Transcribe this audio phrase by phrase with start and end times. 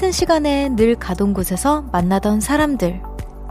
[0.00, 3.02] 똑같은 시간에 늘 가던 곳에서 만나던 사람들.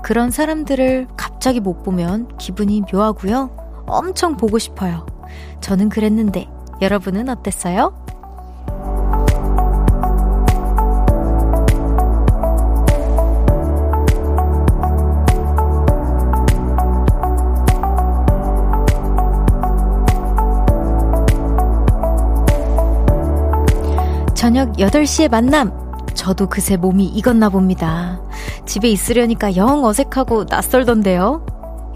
[0.01, 3.83] 그런 사람들을 갑자기 못 보면 기분이 묘하고요.
[3.85, 5.05] 엄청 보고 싶어요.
[5.61, 6.47] 저는 그랬는데,
[6.81, 7.93] 여러분은 어땠어요?
[24.33, 25.78] 저녁 8시에 만남.
[26.29, 28.21] 저도 그새 몸이 익었나 봅니다.
[28.67, 31.43] 집에 있으려니까 영 어색하고 낯설던데요.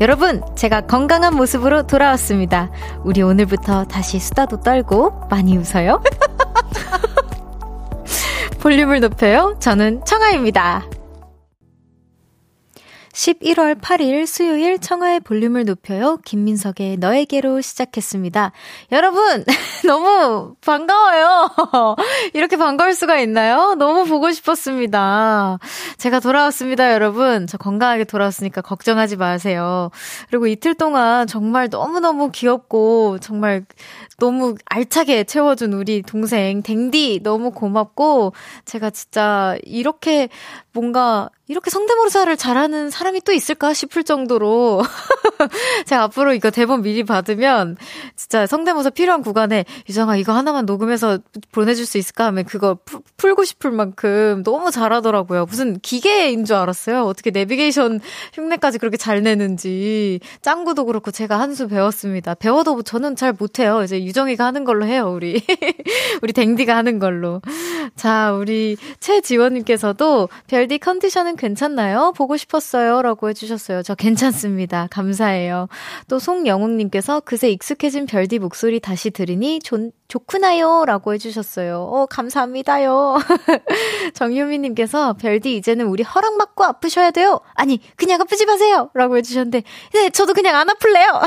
[0.01, 2.71] 여러분, 제가 건강한 모습으로 돌아왔습니다.
[3.03, 6.01] 우리 오늘부터 다시 수다도 떨고 많이 웃어요.
[8.59, 9.55] 볼륨을 높여요.
[9.59, 10.83] 저는 청아입니다.
[13.13, 16.17] 11월 8일 수요일 청하의 볼륨을 높여요.
[16.25, 18.51] 김민석의 너에게로 시작했습니다.
[18.91, 19.45] 여러분,
[19.85, 21.49] 너무 반가워요.
[22.33, 23.75] 이렇게 반가울 수가 있나요?
[23.75, 25.59] 너무 보고 싶었습니다.
[25.97, 27.45] 제가 돌아왔습니다, 여러분.
[27.45, 29.91] 저 건강하게 돌아왔으니까 걱정하지 마세요.
[30.29, 33.63] 그리고 이틀 동안 정말 너무너무 귀엽고, 정말
[34.17, 38.33] 너무 알차게 채워준 우리 동생, 댕디 너무 고맙고,
[38.65, 40.29] 제가 진짜 이렇게
[40.71, 44.81] 뭔가 이렇게 성대모사를 잘하는 사람이 또 있을까 싶을 정도로
[45.85, 47.77] 제가 앞으로 이거 대본 미리 받으면
[48.17, 51.19] 진짜 성대모사 필요한 구간에 유정아 이거 하나만 녹음해서
[51.51, 55.45] 보내줄 수 있을까 하면 그거 푸, 풀고 싶을 만큼 너무 잘하더라고요.
[55.45, 57.03] 무슨 기계인 줄 알았어요.
[57.03, 58.01] 어떻게 내비게이션
[58.33, 62.33] 흉내까지 그렇게 잘 내는지 짱구도 그렇고 제가 한 수 배웠습니다.
[62.33, 63.83] 배워도 저는 잘 못해요.
[63.83, 65.11] 이제 유정이가 하는 걸로 해요.
[65.13, 65.41] 우리
[66.21, 67.41] 우리 댕디가 하는 걸로.
[67.95, 72.13] 자 우리 최지원님께서도 별디 컨디션은 괜찮나요?
[72.15, 73.01] 보고 싶었어요.
[73.01, 73.83] 라고 해주셨어요.
[73.83, 74.87] 저 괜찮습니다.
[74.89, 75.67] 감사해요.
[76.07, 80.85] 또 송영웅님께서 그새 익숙해진 별디 목소리 다시 들으니 존, 좋구나요.
[80.85, 81.81] 라고 해주셨어요.
[81.81, 83.17] 어, 감사합니다요.
[84.13, 87.41] 정유미님께서 별디 이제는 우리 허락 받고 아프셔야 돼요.
[87.55, 88.89] 아니, 그냥 아프지 마세요.
[88.93, 91.21] 라고 해주셨는데, 네, 저도 그냥 안 아플래요.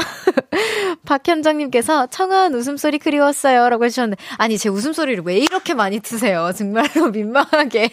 [1.04, 3.68] 박현정님께서 청아한 웃음소리 그리웠어요.
[3.68, 6.52] 라고 해주셨는데, 아니, 제 웃음소리를 왜 이렇게 많이 드세요?
[6.56, 7.90] 정말로 민망하게.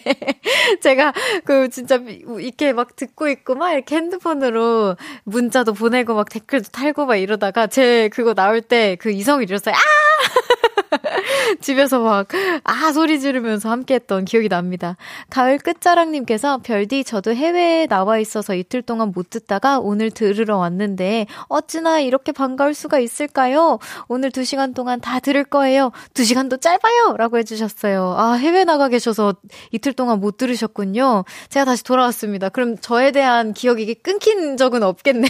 [0.80, 1.12] 제가
[1.44, 7.16] 그 진짜 이렇게 막 듣고 있고 막 이렇게 핸드폰으로 문자도 보내고 막 댓글도 달고 막
[7.16, 9.74] 이러다가 제 그거 나올 때 그 이성이 이랬어요.
[9.74, 9.78] 아!
[11.60, 12.28] 집에서 막,
[12.64, 14.96] 아, 소리 지르면서 함께 했던 기억이 납니다.
[15.30, 22.00] 가을 끝자락님께서 별디 저도 해외에 나와 있어서 이틀 동안 못 듣다가 오늘 들으러 왔는데 어찌나
[22.00, 23.78] 이렇게 반가울 수가 있을까요?
[24.08, 25.92] 오늘 두 시간 동안 다 들을 거예요.
[26.12, 27.16] 두 시간도 짧아요!
[27.16, 28.14] 라고 해주셨어요.
[28.16, 29.34] 아, 해외 나가 계셔서
[29.70, 31.24] 이틀 동안 못 들으셨군요.
[31.48, 32.48] 제가 다시 돌아왔습니다.
[32.48, 35.28] 그럼 저에 대한 기억이 끊긴 적은 없겠네요.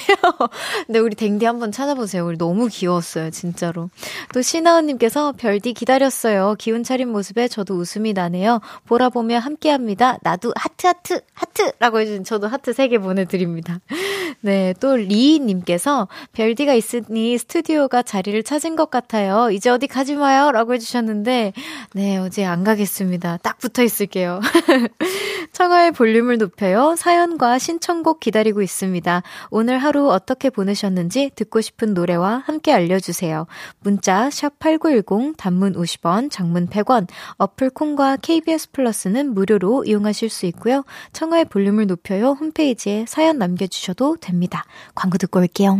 [0.86, 2.26] 근데 우리 댕디 한번 찾아보세요.
[2.26, 3.90] 우리 너무 귀여웠어요, 진짜로.
[4.32, 6.56] 또 신하은님께서 별디 기다렸어요.
[6.58, 8.60] 기운 차린 모습에 저도 웃음이 나네요.
[8.86, 10.18] 보라 보며 함께 합니다.
[10.22, 13.80] 나도 하트, 하트, 하트 라고 해주신 저도 하트 3개 보내드립니다.
[14.40, 19.50] 네, 또 리님께서 별디가 있으니 스튜디오가 자리를 찾은 것 같아요.
[19.50, 20.52] 이제 어디 가지 마요.
[20.52, 21.52] 라고 해주셨는데,
[21.94, 23.38] 네, 어디 안 가겠습니다.
[23.42, 24.40] 딱 붙어 있을게요.
[25.52, 26.94] 청하의 볼륨을 높여요.
[26.96, 29.22] 사연과 신청곡 기다리고 있습니다.
[29.50, 33.46] 오늘 하루 어떻게 보내셨는지 듣고 싶은 노래와 함께 알려주세요.
[33.80, 37.06] 문자, 샵8910, 단문 50원, 장문 100원,
[37.36, 40.84] 어플 콩과 KBS 플러스는 무료로 이용하실 수 있고요.
[41.12, 42.30] 청하의 볼륨을 높여요.
[42.30, 44.64] 홈페이지에 사연 남겨주셔도 됩니다.
[44.94, 45.78] 광고 듣고 올게요.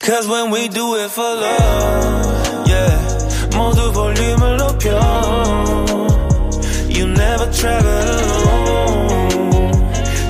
[0.00, 3.56] Cause when we do it for love, yeah.
[3.56, 4.98] 모두 볼륨을 높여.
[6.90, 8.58] You never travel alone.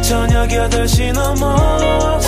[0.03, 2.21] 저녁 8시 넘어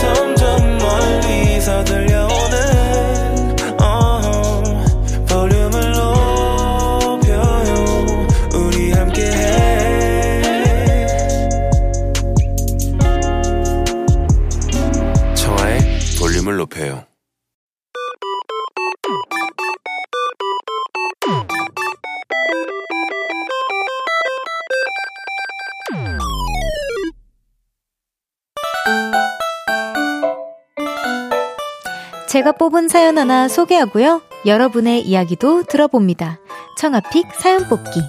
[32.40, 34.22] 제가 뽑은 사연 하나 소개하고요.
[34.46, 36.38] 여러분의 이야기도 들어봅니다.
[36.78, 38.00] 청아픽 사연 뽑기.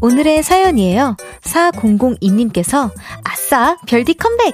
[0.00, 1.16] 오늘의 사연이에요.
[1.42, 2.90] 4002님께서
[3.22, 4.52] 아싸 별디 컴백!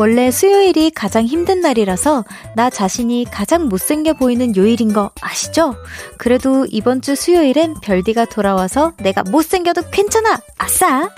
[0.00, 2.24] 원래 수요일이 가장 힘든 날이라서
[2.56, 5.76] 나 자신이 가장 못생겨 보이는 요일인 거 아시죠?
[6.16, 10.40] 그래도 이번 주 수요일엔 별디가 돌아와서 내가 못생겨도 괜찮아!
[10.56, 11.10] 아싸!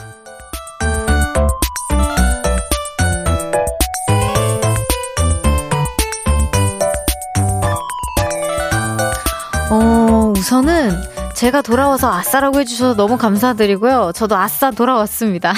[9.71, 14.11] 어, 우선은 제가 돌아와서 아싸라고 해주셔서 너무 감사드리고요.
[14.15, 15.55] 저도 아싸 돌아왔습니다.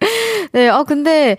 [0.52, 1.36] 네, 어, 근데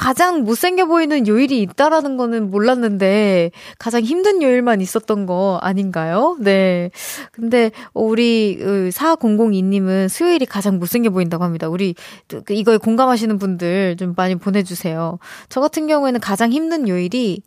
[0.00, 6.38] 가장 못생겨 보이는 요일이 있다라는 거는 몰랐는데 가장 힘든 요일만 있었던 거 아닌가요?
[6.40, 6.90] 네.
[7.32, 11.68] 근데 우리 4002님은 그 수요일이 가장 못생겨 보인다고 합니다.
[11.68, 11.94] 우리
[12.28, 15.18] 그 이거에 공감하시는 분들 좀 많이 보내주세요.
[15.50, 17.42] 저 같은 경우에는 가장 힘든 요일이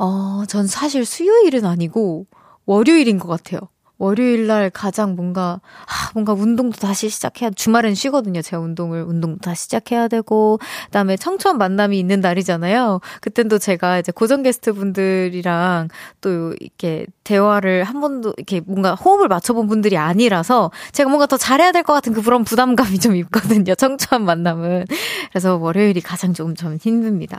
[0.00, 2.26] 어, 전 사실 수요일은 아니고
[2.64, 3.60] 월요일인 것 같아요.
[3.98, 8.42] 월요일 날 가장 뭔가, 아, 뭔가 운동도 다시 시작해야, 주말엔 쉬거든요.
[8.42, 13.00] 제가 운동을, 운동도 다시 시작해야 되고, 그 다음에 청초한 만남이 있는 날이잖아요.
[13.22, 15.88] 그땐 또 제가 이제 고정 게스트 분들이랑
[16.20, 21.36] 또 이렇게 대화를 한 번도 이렇게 뭔가 호흡을 맞춰 본 분들이 아니라서 제가 뭔가 더
[21.36, 23.74] 잘해야 될 것 같은 그런 부담감이 좀 있거든요.
[23.76, 24.86] 청초한 만남은.
[25.30, 27.38] 그래서 월요일이 가장 조금 좀 힘듭니다.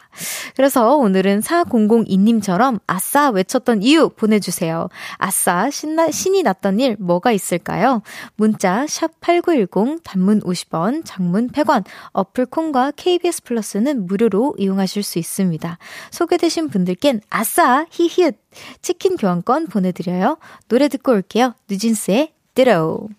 [0.55, 4.87] 그래서 오늘은 4002님처럼 아싸 외쳤던 이유 보내 주세요.
[5.17, 8.01] 아싸 신나, 신이 났던 일 뭐가 있을까요?
[8.35, 15.77] 문자 샵8910 단문 50원, 장문 100원, 어플 콩과 KBS 플러스는 무료로 이용하실 수 있습니다.
[16.11, 18.37] 소개되신 분들께는 아싸 히히읗
[18.81, 20.37] 치킨 교환권 보내드려요.
[20.67, 21.53] 노래 듣고 올게요.
[21.69, 23.09] 뉴진스의 뜨러우.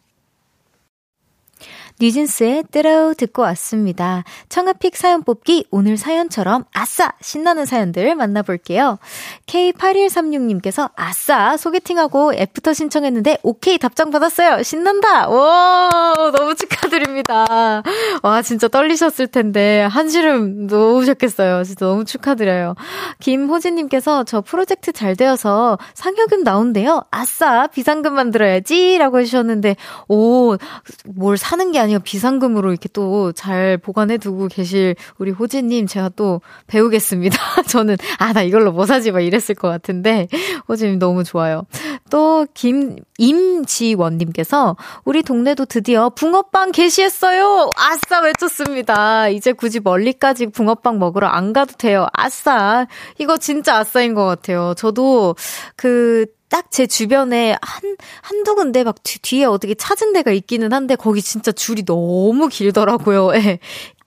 [2.00, 4.24] 뉴진스의 뜨러우 듣고 왔습니다.
[4.48, 8.98] 청하 pick 사연 뽑기 오늘 사연처럼 아싸 신나는 사연들 만나볼게요.
[9.46, 14.62] K8136님께서 아싸 소개팅하고 after 신청했는데 오케이 답장 받았어요.
[14.62, 15.28] 신난다.
[15.28, 17.82] 와 너무 축하드립니다.
[18.22, 21.64] 와 진짜 떨리셨을 텐데 한시름 놓으셨겠어요.
[21.64, 22.74] 진짜 너무 축하드려요.
[23.20, 27.02] 김호진님께서 저 프로젝트 잘 되어서 상여금 나온대요.
[27.10, 29.76] 아싸 비상금 만들어야지 라고 해주셨는데
[30.08, 30.56] 오
[31.04, 36.10] 뭘 사는 게 아니라 아니요, 비상금으로 이렇게 또 잘 보관해 두고 계실 우리 호지님, 제가
[36.10, 37.36] 또 배우겠습니다.
[37.68, 39.10] 저는, 아, 나 이걸로 뭐 사지?
[39.10, 40.28] 막 이랬을 것 같은데,
[40.68, 41.62] 호지님 너무 좋아요.
[42.10, 47.70] 또, 김, 임지원님께서, 우리 동네도 드디어 붕어빵 개시했어요!
[47.76, 48.20] 아싸!
[48.20, 49.28] 외쳤습니다.
[49.28, 52.06] 이제 굳이 멀리까지 붕어빵 먹으러 안 가도 돼요.
[52.12, 52.86] 아싸!
[53.18, 54.74] 이거 진짜 아싸인 것 같아요.
[54.76, 55.36] 저도
[55.76, 60.94] 그, 딱 제 주변에 한, 한두 군데 막 뒤, 뒤에 어떻게 찾은 데가 있기는 한데
[60.94, 63.34] 거기 진짜 줄이 너무 길더라고요.
[63.36, 63.58] 예.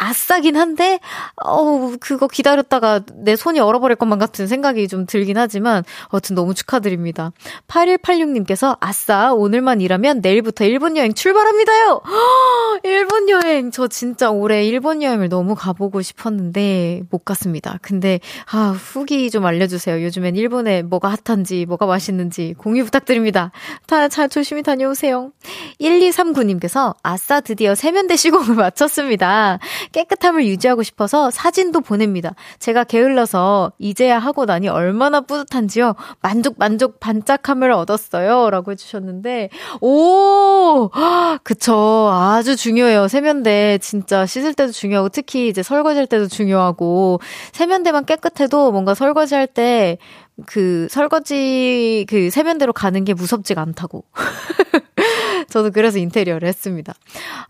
[0.01, 0.99] 아싸긴 한데,
[1.35, 7.31] 어우, 그거 기다렸다가 내 손이 얼어버릴 것만 같은 생각이 좀 들긴 하지만, 어쨌든 너무 축하드립니다.
[7.67, 12.01] 8186님께서, 아싸, 오늘만 일하면 내일부터 일본 여행 출발합니다요!
[12.83, 13.71] 일본 여행!
[13.71, 17.77] 저 진짜 올해 일본 여행을 너무 가보고 싶었는데, 못 갔습니다.
[17.81, 18.19] 근데,
[18.51, 20.03] 아, 후기 좀 알려주세요.
[20.03, 23.51] 요즘엔 일본에 뭐가 핫한지, 뭐가 맛있는지 공유 부탁드립니다.
[23.87, 25.31] 다 잘 조심히 다녀오세요.
[25.79, 29.59] 1239님께서, 아싸, 드디어 세면대 시공을 마쳤습니다.
[29.91, 32.33] 깨끗함을 유지하고 싶어서 사진도 보냅니다.
[32.59, 35.95] 제가 게을러서 이제야 하고 나니 얼마나 뿌듯한지요.
[36.21, 38.49] 만족, 만족, 반짝함을 얻었어요.
[38.49, 39.49] 라고 해주셨는데,
[39.81, 40.89] 오!
[41.43, 42.09] 그쵸.
[42.11, 43.07] 아주 중요해요.
[43.07, 47.19] 세면대 진짜 씻을 때도 중요하고, 특히 이제 설거지 할 때도 중요하고,
[47.51, 49.97] 세면대만 깨끗해도 뭔가 설거지 할 때,
[50.45, 54.05] 그 설거지 그 세면대로 가는 게 무섭지가 않다고.
[55.49, 56.93] 저도 그래서 인테리어를 했습니다.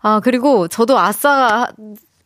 [0.00, 1.68] 아, 그리고 저도 아싸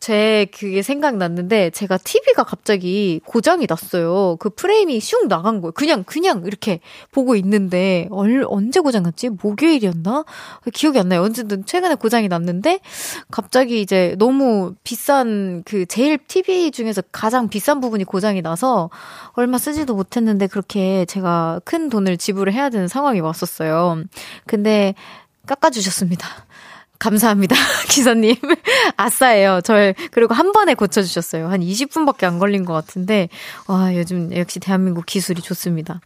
[0.06, 4.36] 제 그게 생각났는데 제가 TV가 갑자기 고장이 났어요.
[4.38, 5.72] 그 프레임이 슝 나간 거예요.
[5.72, 6.78] 그냥 그냥 이렇게
[7.10, 9.30] 보고 있는데 얼, 언제 고장 났지?
[9.30, 10.24] 목요일이었나?
[10.72, 11.22] 기억이 안 나요.
[11.22, 12.78] 언제든 최근에 고장이 났는데
[13.32, 18.90] 갑자기 이제 너무 비싼 그 제일 TV 중에서 가장 비싼 부분이 고장이 나서
[19.32, 24.04] 얼마 쓰지도 못했는데 그렇게 제가 큰 돈을 지불을 해야 되는 상황이 왔었어요.
[24.46, 24.94] 근데
[25.46, 26.28] 깎아주셨습니다.
[26.98, 27.54] 감사합니다.
[27.88, 28.36] 기사님.
[28.96, 29.60] 아싸예요.
[29.64, 31.48] 저 그리고 한 번에 고쳐주셨어요.
[31.48, 33.28] 한 20분밖에 안 걸린 것 같은데,
[33.66, 36.00] 와, 요즘 역시 대한민국 기술이 좋습니다.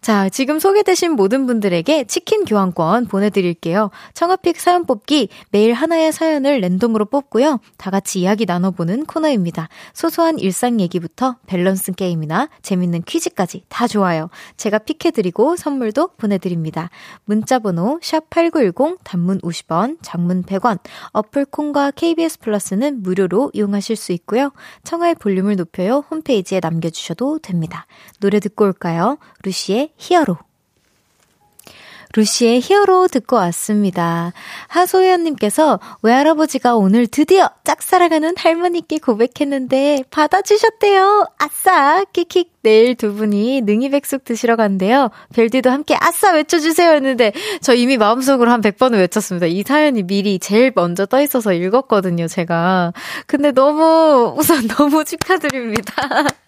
[0.00, 3.90] 자, 지금 소개되신 모든 분들에게 치킨 교환권 보내드릴게요.
[4.14, 7.60] 청아픽 사연 뽑기 매일 하나의 사연을 랜덤으로 뽑고요.
[7.76, 9.68] 다 같이 이야기 나눠보는 코너입니다.
[9.92, 14.30] 소소한 일상 얘기부터 밸런스 게임이나 재밌는 퀴즈까지 다 좋아요.
[14.56, 16.90] 제가 픽해드리고 선물도 보내드립니다.
[17.24, 20.78] 문자번호 샵8910 단문 50원, 장문 100원,
[21.12, 24.50] 어플 콩과 KBS 플러스는 무료로 이용하실 수 있고요.
[24.82, 27.86] 청하의 볼륨을 높여요 홈페이지에 남겨주셔도 됩니다.
[28.18, 29.18] 노래 듣고 올까요?
[29.44, 30.47] 루시의 히어로.
[32.14, 34.32] 루시의 히어로 듣고 왔습니다.
[34.68, 41.26] 하소연님께서 외할아버지가 오늘 드디어 짝사랑하는 할머니께 고백했는데 받아주셨대요.
[41.38, 42.04] 아싸!
[42.12, 42.58] 킥킥.
[42.62, 45.10] 내일 두 분이 능이백숙 드시러 간대요.
[45.34, 49.46] 별디도 함께 아싸 외쳐주세요 했는데 저 이미 마음속으로 한 100번을 외쳤습니다.
[49.46, 52.92] 이 사연이 미리 제일 먼저 떠 있어서 읽었거든요, 제가.
[53.26, 55.94] 근데 너무, 우선 너무 축하드립니다.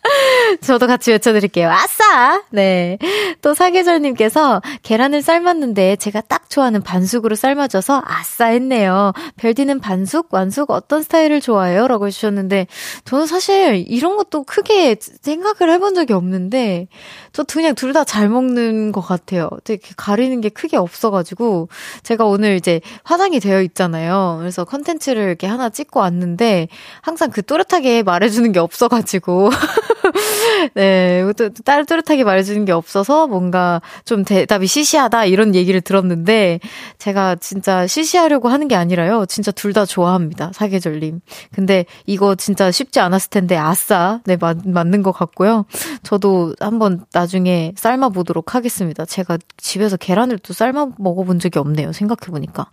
[0.60, 1.70] 저도 같이 외쳐드릴게요.
[1.70, 2.42] 아싸!
[2.50, 2.98] 네.
[3.40, 9.12] 또 사계절님께서 계란을 삶 았는데 제가 딱 좋아하는 반숙으로 삶아져서 아싸 했네요.
[9.36, 11.86] 별디는 반숙, 완숙 어떤 스타일을 좋아해요?
[11.88, 12.66] 라고 해주셨는데
[13.04, 16.88] 저는 사실 이런 것도 크게 생각을 해본 적이 없는데
[17.32, 19.48] 저 그냥 둘 다 잘 먹는 것 같아요.
[19.64, 21.68] 되게 가리는 게 크게 없어가지고
[22.04, 24.36] 제가 오늘 이제 화장이 되어 있잖아요.
[24.38, 26.68] 그래서 컨텐츠를 이렇게 하나 찍고 왔는데
[27.02, 29.50] 항상 그 또렷하게 말해주는 게 없어가지고
[30.74, 31.24] 네,
[31.64, 36.60] 딸 또렷하게 말해주는 게 없어서 뭔가 좀 대답이 시시하다 이런 얘기를 들었는데
[36.98, 39.24] 제가 진짜 시시하려고 하는 게 아니라요.
[39.26, 40.50] 진짜 둘 다 좋아합니다.
[40.52, 41.20] 사계절님.
[41.54, 44.20] 근데 이거 진짜 쉽지 않았을 텐데 아싸.
[44.24, 45.64] 네, 맞, 맞는 것 같고요.
[46.02, 49.04] 저도 한번 나중에 삶아 보도록 하겠습니다.
[49.04, 51.92] 제가 집에서 계란을 또 삶아 먹어본 적이 없네요.
[51.92, 52.66] 생각해보니까.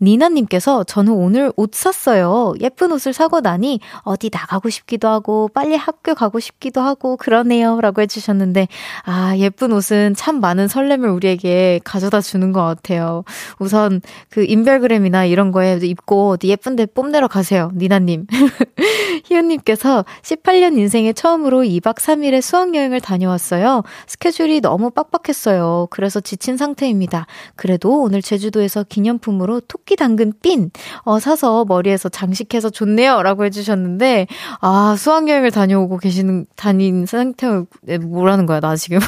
[0.00, 2.54] 니나님께서 저는 오늘 옷 샀어요.
[2.60, 7.80] 예쁜 옷을 사고 나니 어디 나가고 싶기도 하고 빨리 학교 가고 싶기도 하고 그러네요.
[7.80, 8.68] 라고 해주셨는데,
[9.04, 13.24] 아, 예쁜 옷은 참 많은 설렘을 우리에게 가져다 주는 것 같아요.
[13.58, 17.72] 우선 그 인별그램이나 이런 거에 입고 어디 예쁜데 뽐내러 가세요.
[17.74, 18.28] 니나님.
[19.24, 23.82] 희연님께서 18년 인생에 처음으로 2박 3일의 수학여행을 다녀왔어요.
[24.06, 25.88] 스케줄이 너무 빡빡했어요.
[25.90, 27.26] 그래서 지친 상태입니다.
[27.56, 30.70] 그래도 오늘 제주도에서 기념품으로 토끼 당근 핀,
[31.02, 33.22] 어, 사서 머리에서 장식해서 좋네요.
[33.24, 34.28] 라고 해주셨는데,
[34.60, 38.98] 아, 수학여행을 다녀오고 계시는, 다닌 상태, 뭐라는 거야, 나 지금.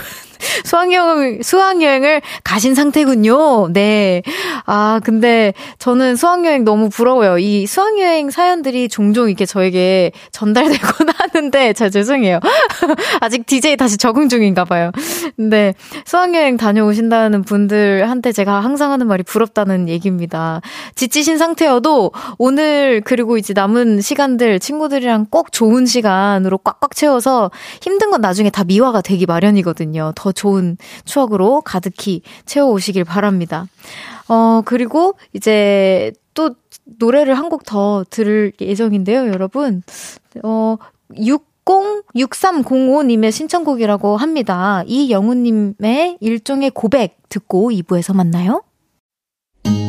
[0.65, 3.73] 수학여행, 수학여행을 가신 상태군요.
[3.73, 4.23] 네.
[4.67, 7.39] 아, 근데 저는 수학여행 너무 부러워요.
[7.39, 12.41] 이 수학여행 사연들이 종종 이렇게 저에게 전달되곤 하는데, 잘 죄송해요.
[13.21, 14.91] 아직 DJ 다시 적응 중인가 봐요.
[15.37, 20.61] 근데 수학여행 다녀오신다는 분들한테 제가 항상 하는 말이 부럽다는 얘기입니다.
[20.95, 28.21] 지치신 상태여도 오늘 그리고 이제 남은 시간들 친구들이랑 꼭 좋은 시간으로 꽉꽉 채워서 힘든 건
[28.21, 30.13] 나중에 다 미화가 되기 마련이거든요.
[30.15, 33.67] 더 좋은 추억으로 가득히 채워오시길 바랍니다.
[34.29, 36.55] 어, 그리고 이제 또
[36.85, 39.83] 노래를 한 곡 더 들을 예정인데요, 여러분.
[40.45, 40.77] 어,
[41.17, 44.83] 606305님의 신청곡이라고 합니다.
[44.87, 48.63] 이영우님의 일종의 고백 듣고 2부에서 만나요.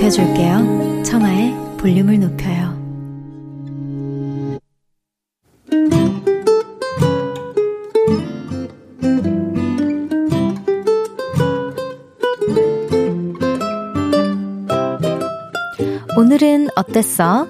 [0.00, 1.02] 높여줄게요.
[1.04, 2.70] 청하의 볼륨을 높여요.
[16.16, 17.46] 오늘은 어땠어?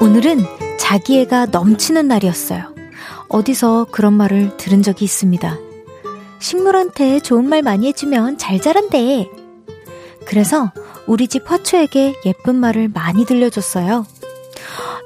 [0.00, 0.40] 오늘은
[0.78, 2.77] 자기애가 넘치는 날이었어요.
[3.28, 5.58] 어디서 그런 말을 들은 적이 있습니다.
[6.40, 9.28] 식물한테 좋은 말 많이 해주면 잘 자란대.
[10.24, 10.72] 그래서
[11.06, 14.06] 우리 집 화초에게 예쁜 말을 많이 들려줬어요.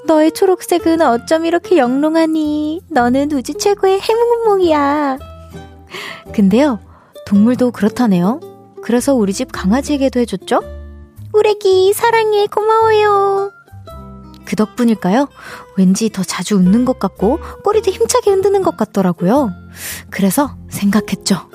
[0.04, 2.82] 너의 초록색은 어쩜 이렇게 영롱하니?
[2.88, 5.18] 너는 우주 최고의 해몽몽이야.
[6.34, 6.80] 근데요,
[7.26, 8.40] 동물도 그렇다네요.
[8.82, 10.60] 그래서 우리 집 강아지에게도 해줬죠?
[11.32, 13.52] 우레기, 사랑해, 고마워요.
[14.52, 15.30] 그 덕분일까요?
[15.78, 19.50] 왠지 더 자주 웃는 것 같고 꼬리도 힘차게 흔드는 것 같더라고요.
[20.10, 21.48] 그래서 생각했죠.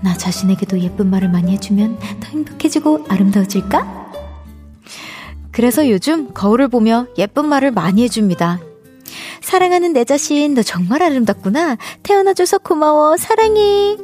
[0.00, 4.12] 나 자신에게도 예쁜 말을 많이 해주면 더 행복해지고 아름다워질까?
[5.52, 8.60] 그래서 요즘 거울을 보며 예쁜 말을 많이 해줍니다.
[9.42, 11.76] 사랑하는 내 자신, 너 정말 아름답구나.
[12.02, 13.18] 태어나줘서 고마워.
[13.18, 13.98] 사랑해.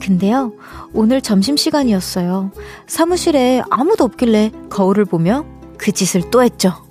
[0.00, 0.52] 근데요,
[0.92, 2.50] 오늘 점심시간이었어요.
[2.88, 5.44] 사무실에 아무도 없길래 거울을 보며
[5.78, 6.87] 그 짓을 또 했죠.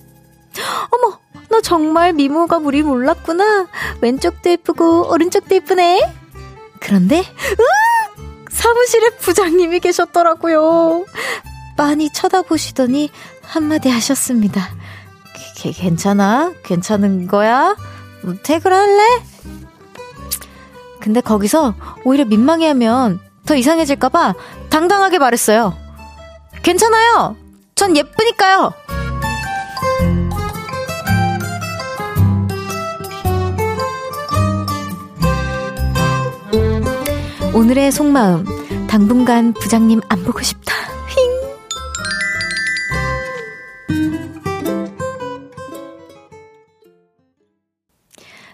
[0.91, 3.67] 어머, 너 정말 미모가 우리 몰랐구나.
[4.01, 6.01] 왼쪽도 예쁘고 오른쪽도 예쁘네.
[6.79, 8.21] 그런데 으!
[8.49, 11.05] 사무실에 부장님이 계셨더라고요.
[11.75, 13.11] 빤히 쳐다보시더니
[13.43, 14.69] 한마디 하셨습니다.
[15.55, 16.53] 괜찮아?
[16.63, 17.75] 괜찮은 거야?
[18.23, 19.23] 뭐 퇴근할래?
[20.99, 24.35] 근데 거기서 오히려 민망해하면 더 이상해질까봐
[24.69, 25.75] 당당하게 말했어요.
[26.63, 27.35] 괜찮아요.
[27.75, 28.73] 전 예쁘니까요.
[37.57, 38.45] 오늘의 속마음.
[38.85, 40.75] 당분간 부장님 안 보고 싶다.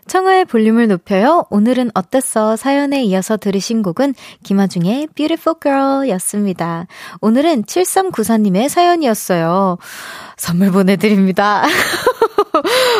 [0.07, 1.45] 청하의 볼륨을 높여요.
[1.50, 2.55] 오늘은 어땠어?
[2.55, 6.88] 사연에 이어서 들으신 곡은 김아중의 Beautiful Girl 였습니다.
[7.19, 9.79] 오늘은 7394님의 사연이었어요.
[10.38, 11.63] 선물 보내드립니다.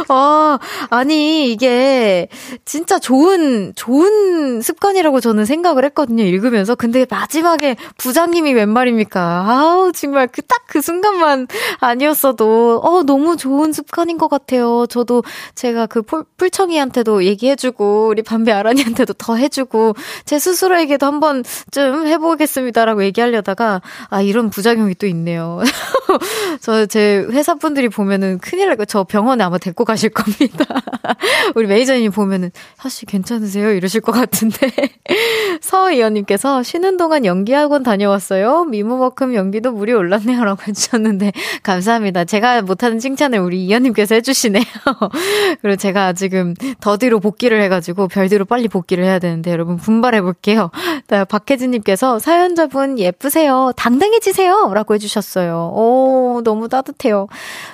[0.10, 0.58] 어,
[0.90, 2.28] 아니, 이게
[2.66, 6.24] 진짜 좋은, 좋은 습관이라고 저는 생각을 했거든요.
[6.24, 6.76] 읽으면서.
[6.76, 9.46] 근데 마지막에 부장님이 웬 말입니까?
[9.48, 11.48] 아우, 정말 그, 딱 그 순간만
[11.82, 14.88] 아니었어도, 어, 너무 좋은 습관인 것 같아요.
[14.90, 15.22] 저도
[15.54, 19.94] 제가 그 폴, 풀청이한테도 얘기해주고, 우리 반배 아란이한테도 더 해주고,
[20.26, 25.62] 제 스스로에게도 한번 좀 해보겠습니다라고 얘기하려다가, 아, 이런 부작용이 또 있네요.
[26.60, 30.66] 저, 제 회사 분들이 보면은 큰일 날 거, 저 병원에 아마 데리고 가실 겁니다.
[31.56, 33.72] 우리 매니저님이 보면은, 사실 괜찮으세요?
[33.72, 34.72] 이러실 것 같은데.
[35.62, 38.66] 서희연님께서 쉬는 동안 연기학원 다녀왔어요.
[38.66, 40.44] 미모만큼 연기도 물이 올랐네요.
[40.44, 41.32] 라고 해주셨는데,
[41.64, 42.26] 감사합니다.
[42.26, 44.64] 제가 못하는 칭찬을 우리 이연님께서 해주시네요.
[45.62, 50.72] 그리고 제가 지금 더디로 복귀를 해가지고, 별디로 빨리 복귀를 해야 되는데, 여러분 분발해볼게요.
[51.30, 53.72] 박혜진님께서 사연자분 예쁘세요.
[53.76, 54.72] 당당해지세요.
[54.74, 55.72] 라고 해주셨어요.
[55.74, 57.28] 오, 너무 따뜻해요.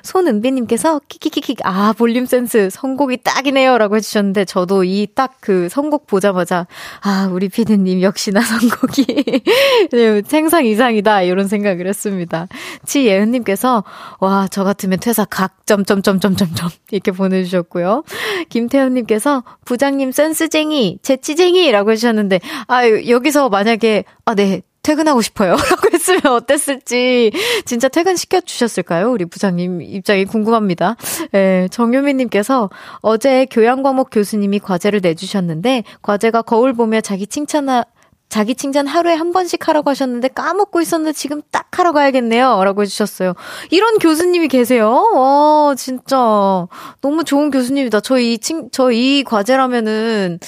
[0.03, 3.77] 손은비님께서 키키키키, 아, 볼륨 센스 선곡이 딱이네요.
[3.77, 6.67] 라고 해주셨는데, 저도 이 딱 그 선곡 보자마자,
[7.01, 9.05] 아, 우리 피디님 역시나 선곡이
[9.91, 11.21] 네, 생상 이상이다.
[11.23, 12.47] 이런 생각을 했습니다.
[12.85, 13.83] 치예은님께서,
[14.19, 18.03] 와, 저 같으면 퇴사 각, 점점점점점점 이렇게 보내주셨고요.
[18.49, 25.51] 김태현님께서, 부장님 센스쟁이, 재치쟁이 라고 해주셨는데, 아, 여기서 만약에, 아, 네, 퇴근하고 싶어요.
[25.69, 27.31] 라고 했으면 어땠을지,
[27.65, 29.11] 진짜 퇴근시켜 주셨을까요?
[29.11, 30.95] 우리 부장님 입장이 궁금합니다.
[31.33, 32.69] 예, 정유미님께서
[33.01, 37.83] 어제 교양 과목 교수님이 과제를 내주셨는데, 과제가 거울 보며 자기 칭찬하,
[38.29, 42.63] 자기 칭찬 하루에 한 번씩 하라고 하셨는데 까먹고 있었는데 지금 딱 하러 가야겠네요.
[42.63, 43.33] 라고 해주셨어요.
[43.71, 44.91] 이런 교수님이 계세요?
[45.15, 46.67] 와, 진짜.
[47.01, 48.01] 너무 좋은 교수님이다.
[48.01, 50.39] 저 이 칭, 저 이 과제라면은,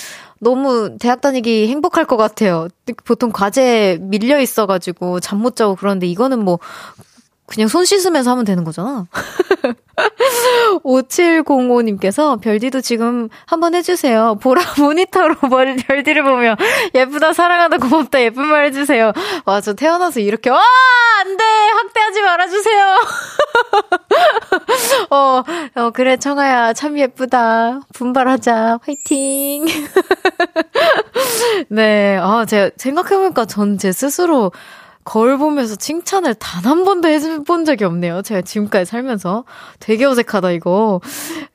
[0.41, 2.67] 너무 대학 다니기 행복할 것 같아요.
[3.05, 6.59] 보통 과제 밀려 있어가지고 잠 못 자고 그러는데 이거는 뭐
[7.51, 9.07] 그냥 손 씻으면서 하면 되는 거잖아.
[10.83, 14.37] 5705님께서 별디도 지금 한번 해주세요.
[14.41, 15.35] 보라 모니터로
[15.87, 16.55] 별디를 보며
[16.95, 19.11] 예쁘다, 사랑하다, 고맙다, 예쁜 말 해주세요.
[19.45, 20.61] 와, 저 태어나서 이렇게, 와!
[21.19, 21.43] 안 돼!
[21.43, 22.95] 학대하지 말아주세요!
[25.11, 25.43] 어,
[25.75, 27.81] 어, 그래, 청아야, 참 예쁘다.
[27.93, 28.79] 분발하자.
[28.83, 29.65] 화이팅!
[31.69, 34.51] 네, 아, 제가 생각해보니까 전 제 스스로
[35.03, 38.21] 거울 보면서 칭찬을 단 한 번도 해본 적이 없네요.
[38.21, 39.43] 제가 지금까지 살면서.
[39.79, 41.01] 되게 어색하다, 이거.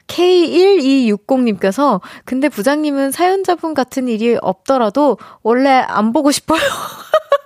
[0.08, 6.60] K1260님께서, 근데 부장님은 사연자분 같은 일이 없더라도 원래 안 보고 싶어요.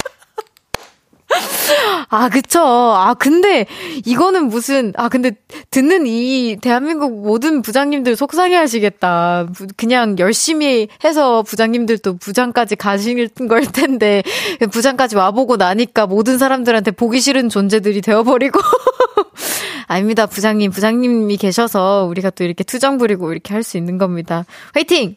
[2.08, 2.60] 아, 그쵸.
[2.60, 3.66] 아, 근데
[4.04, 5.32] 이거는 무슨, 아, 근데
[5.70, 9.46] 듣는 이 대한민국 모든 부장님들 속상해 하시겠다.
[9.76, 14.22] 그냥 열심히 해서 부장님들도 부장까지 가실 걸 텐데,
[14.72, 18.60] 부장까지 와보고 나니까 모든 사람들한테 보기 싫은 존재들이 되어버리고.
[19.88, 20.70] 아닙니다, 부장님.
[20.70, 24.46] 부장님이 계셔서 우리가 또 이렇게 투정 부리고 이렇게 할 수 있는 겁니다.
[24.72, 25.16] 화이팅!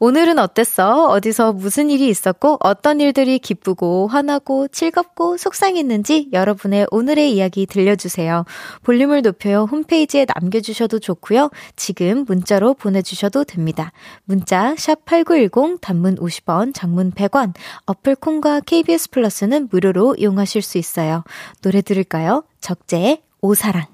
[0.00, 1.08] 오늘은 어땠어?
[1.08, 8.44] 어디서 무슨 일이 있었고, 어떤 일들이 기쁘고, 화나고, 즐겁고, 속상했는지 여러분의 오늘의 이야기 들려주세요.
[8.82, 9.66] 볼륨을 높여요.
[9.70, 11.50] 홈페이지에 남겨주셔도 좋고요.
[11.76, 13.92] 지금 문자로 보내주셔도 됩니다.
[14.24, 17.54] 문자, 샵 8910, 단문 50원, 장문 100원,
[17.86, 21.24] 어플 콩과 KBS 플러스는 무료로 이용하실 수 있어요.
[21.62, 22.44] 노래 들을까요?
[22.60, 23.93] 적재의 오사랑.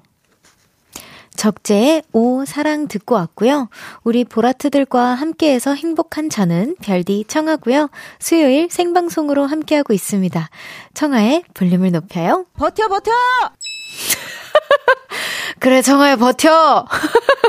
[1.41, 3.67] 적재의 오 사랑 듣고 왔고요.
[4.03, 7.89] 우리 보라트들과 함께해서 행복한 저는 별디 청하고요.
[8.19, 10.49] 수요일 생방송으로 함께하고 있습니다.
[10.93, 12.45] 청하의 볼륨을 높여요.
[12.57, 13.11] 버텨 버텨!
[15.59, 16.85] 그래 청하야 버텨!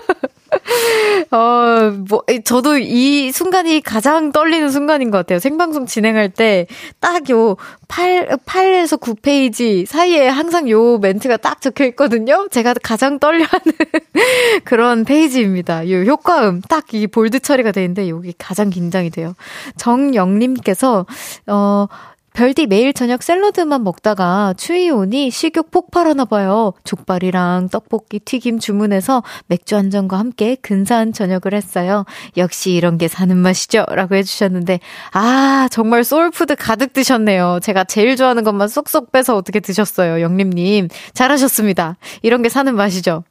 [1.31, 5.39] 어, 뭐, 저도 이 순간이 가장 떨리는 순간인 것 같아요.
[5.39, 6.67] 생방송 진행할 때,
[7.01, 7.57] 딱 요,
[7.89, 12.49] 8, 8에서 9페이지 사이에 항상 요 멘트가 딱 적혀 있거든요.
[12.51, 13.73] 제가 가장 떨려하는
[14.65, 15.91] 그런 페이지입니다.
[15.91, 19.35] 요 효과음, 딱 이 볼드 처리가 돼 있는데, 여기 가장 긴장이 돼요.
[19.79, 21.07] 정영님께서,
[21.47, 21.87] 어,
[22.35, 26.73] 별디 매일 저녁 샐러드만 먹다가 추위 오니 식욕 폭발하나 봐요.
[26.85, 32.05] 족발이랑 떡볶이 튀김 주문해서 맥주 한 잔과 함께 근사한 저녁을 했어요.
[32.37, 33.85] 역시 이런 게 사는 맛이죠.
[33.89, 34.81] 라고 해주셨는데,
[35.13, 37.61] 아, 정말 soul food 가득 드셨네요.
[37.63, 40.21] 제가 제일 좋아하는 것만 쏙쏙 빼서 어떻게 드셨어요.
[40.23, 40.89] 영림님.
[41.13, 41.97] 잘하셨습니다.
[42.23, 43.25] 이런 게 사는 맛이죠.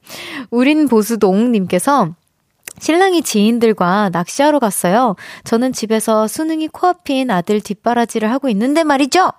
[0.52, 2.10] 우린 보수동님께서
[2.82, 5.16] 신랑이 지인들과 낚시하러 갔어요.
[5.44, 9.32] 저는 집에서 수능이 코앞인 아들 뒷바라지를 하고 있는데 말이죠.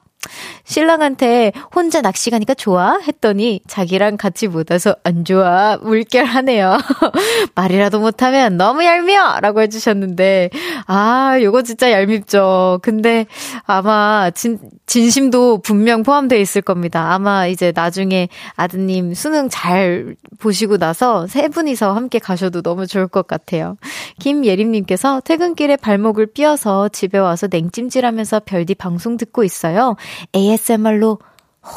[0.64, 2.98] 신랑한테 혼자 낚시 가니까 좋아?
[2.98, 5.76] 했더니 자기랑 같이 못 와서 안 좋아.
[5.82, 6.78] 물결하네요.
[7.54, 9.40] 말이라도 못하면 너무 얄미워!
[9.40, 10.50] 라고 해주셨는데,
[10.86, 12.78] 아, 요거 진짜 얄밉죠.
[12.82, 13.26] 근데
[13.64, 17.12] 아마 진, 진심도 분명 포함되어 있을 겁니다.
[17.12, 23.26] 아마 이제 나중에 아드님 수능 잘 보시고 나서 세 분이서 함께 가셔도 너무 좋을 것
[23.26, 23.76] 같아요.
[24.20, 29.96] 김예림님께서 퇴근길에 발목을 삐어서 집에 와서 냉찜질하면서 별디 방송 듣고 있어요.
[30.34, 31.18] ASMR로
[31.62, 31.70] 호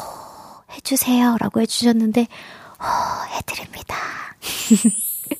[0.72, 2.26] 해주세요 라고 해주셨는데
[2.78, 3.96] 호 해드립니다.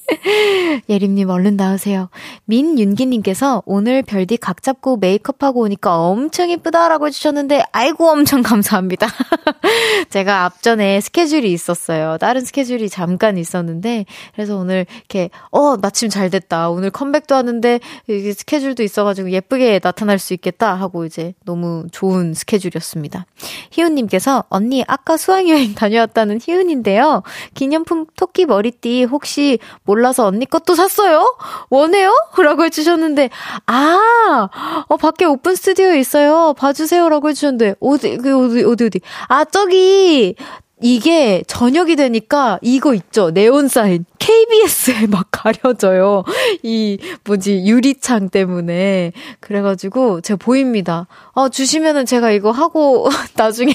[0.88, 2.08] 예림님 얼른 나오세요.
[2.44, 9.06] 민윤기님께서 오늘 별디 각 잡고 메이크업하고 오니까 엄청 이쁘다라고 해주셨는데 아이고 엄청 감사합니다.
[10.10, 12.18] 제가 앞전에 스케줄이 있었어요.
[12.18, 16.70] 다른 스케줄이 잠깐 있었는데 그래서 오늘 이렇게 어 마침 잘 됐다.
[16.70, 23.26] 오늘 컴백도 하는데 스케줄도 있어가지고 예쁘게 나타날 수 있겠다 하고 이제 너무 좋은 스케줄이었습니다.
[23.70, 27.22] 희훈님께서 언니 아까 수학여행 다녀왔다는 희훈인데요.
[27.54, 29.58] 기념품 토끼 머리띠 혹시
[29.96, 31.36] 몰라서 언니 것도 샀어요?
[31.70, 32.12] 원해요?
[32.36, 33.30] 라고 해주셨는데,
[33.66, 34.48] 아,
[34.88, 36.54] 어, 밖에 오픈 스튜디오에 있어요.
[36.58, 37.08] 봐주세요.
[37.08, 39.00] 라고 해주셨는데, 어디, 그, 어디, 어디, 어디.
[39.28, 40.36] 아, 저기,
[40.82, 43.30] 이게 저녁이 되니까 이거 있죠.
[43.30, 44.04] 네온 사인.
[44.18, 46.22] KBS에 막 가려져요.
[46.62, 49.12] 이 뭐지 유리창 때문에.
[49.40, 51.06] 그래 가지고 제가 보입니다.
[51.32, 53.72] 어, 주시면은 제가 이거 하고 나중에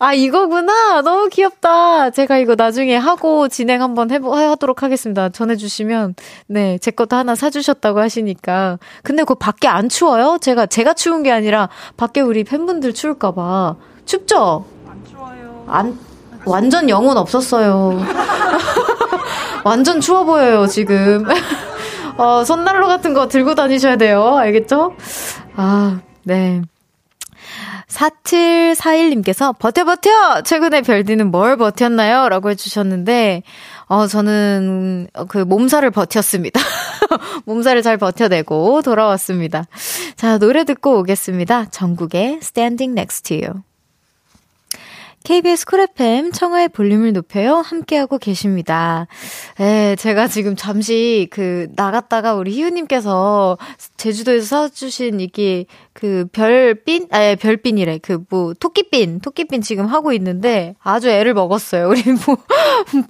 [0.00, 1.02] 아 이거구나.
[1.02, 2.10] 너무 귀엽다.
[2.10, 5.28] 제가 이거 나중에 하고 진행 한번 해보 하도록 하겠습니다.
[5.28, 6.14] 전해 주시면
[6.48, 8.78] 네 제 것도 하나 사 주셨다고 하시니까.
[9.02, 10.38] 근데 그거 밖에 안 추워요?
[10.40, 14.64] 제가 제가 추운 게 아니라 밖에 우리 팬분들 추울까 봐 춥죠?
[15.70, 15.98] 안,
[16.44, 18.00] 완전 영혼 없었어요.
[19.64, 21.26] 완전 추워 보여요, 지금.
[22.16, 24.36] 어, 손난로 같은 거 들고 다니셔야 돼요.
[24.36, 24.94] 알겠죠?
[25.56, 26.62] 아, 네.
[27.88, 30.42] 4741님께서 버텨 버텨!
[30.42, 32.28] 최근에 별디는 뭘 버텼나요?
[32.28, 33.42] 라고 해주셨는데,
[33.86, 36.60] 어, 저는 그 몸살을 버텼습니다.
[37.46, 39.64] 몸살을 잘 버텨내고 돌아왔습니다.
[40.16, 41.66] 자, 노래 듣고 오겠습니다.
[41.70, 43.62] 정국의 Standing Next to You.
[45.24, 47.56] KBS 쿨 FM 청하의 볼륨을 높여요.
[47.56, 49.06] 함께하고 계십니다.
[49.60, 53.58] 예, 제가 지금 잠시 그 나갔다가 우리 희우님께서
[53.98, 55.66] 제주도에서 사주신 이게
[56.00, 57.12] 그 별핀?
[57.14, 57.98] 아, 예, 별핀이래.
[57.98, 61.88] 그 뭐, 토끼핀, 토끼핀 지금 하고 있는데 아주 애를 먹었어요.
[61.92, 62.38] 우리 뭐,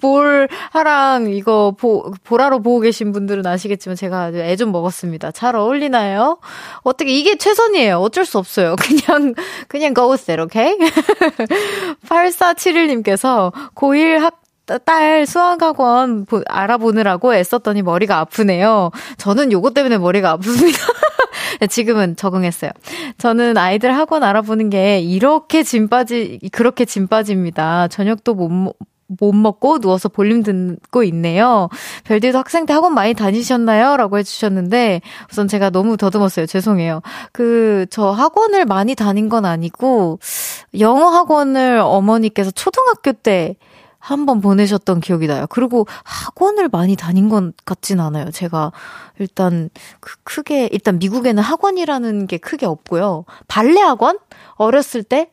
[0.01, 5.31] 볼하랑 이거 보, 보라로 보고 계신 분들은 아시겠지만 제가 아주 애 좀 먹었습니다.
[5.31, 6.37] 잘 어울리나요?
[6.83, 7.97] 어떻게, 이게 최선이에요.
[7.97, 8.75] 어쩔 수 없어요.
[9.07, 9.33] 그냥,
[9.69, 10.77] 그냥 go with it, okay?
[12.05, 14.41] 8471님께서 고1 학
[14.85, 18.91] 딸 수학학원 알아보느라고 애썼더니 머리가 아프네요.
[19.17, 20.77] 저는 요거 때문에 머리가 아픕니다.
[21.69, 22.71] 지금은 적응했어요.
[23.17, 27.87] 저는 아이들 학원 알아보는 게 이렇게 짐 빠지, 그렇게 짐 빠집니다.
[27.87, 28.75] 저녁도 못,
[29.19, 31.69] 못 먹고 누워서 볼륨 듣고 있네요.
[32.05, 33.97] 별디도 학생 때 학원 많이 다니셨나요?
[33.97, 36.45] 라고 해주셨는데, 우선 제가 너무 더듬었어요.
[36.45, 37.01] 죄송해요.
[37.31, 40.19] 그, 저 학원을 많이 다닌 건 아니고,
[40.79, 43.55] 영어 학원을 어머니께서 초등학교 때
[44.01, 45.45] 한 번 보내셨던 기억이 나요.
[45.49, 48.31] 그리고 학원을 많이 다닌 것 같진 않아요.
[48.31, 48.71] 제가
[49.19, 53.25] 일단 그 크게 일단 미국에는 학원이라는 게 크게 없고요.
[53.47, 54.17] 발레 학원
[54.55, 55.29] 어렸을 때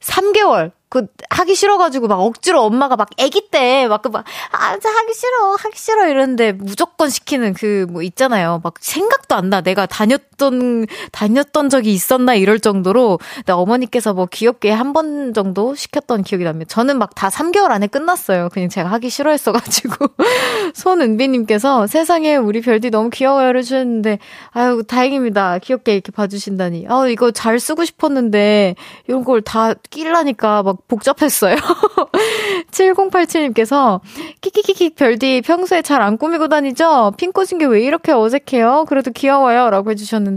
[0.00, 5.52] 3개월 그 하기 싫어가지고 막 억지로 엄마가 막 아기 때 막 그막 아, 하기 싫어
[5.58, 8.60] 하기 싫어 이러는데 무조건 시키는 그 뭐 있잖아요.
[8.62, 9.60] 막 생각도 안 나.
[9.62, 15.74] 내가 다녔 던 다녔던 적이 있었나 이럴 정도로 나 어머니께서 뭐 귀엽게 한 번 정도
[15.76, 16.68] 시켰던 기억이 납니다.
[16.68, 18.48] 저는 막 다 3개월 안에 끝났어요.
[18.52, 20.06] 그냥 제가 하기 싫어했어가지고
[20.74, 24.18] 손은비님께서 세상에 우리 별디 너무 귀여워요 해주셨는데
[24.50, 25.58] 아유 다행입니다.
[25.60, 26.86] 귀엽게 이렇게 봐주신다니.
[26.88, 28.74] 아 이거 잘 쓰고 싶었는데
[29.08, 31.56] 이런 걸 다 끼려니까 막 복잡했어요.
[32.70, 34.00] 7087님께서
[34.40, 37.12] 키키키키 별디 평소에 잘 안 꾸미고 다니죠?
[37.16, 38.86] 핑 꽂은 게 왜 이렇게 어색해요?
[38.88, 39.70] 그래도 귀여워요.
[39.70, 40.31] 라고 해주셨는데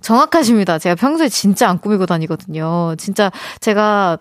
[0.00, 0.78] 정확하십니다.
[0.78, 2.94] 제가 평소에 진짜 안 꾸미고 다니거든요.
[2.98, 4.18] 진짜 제가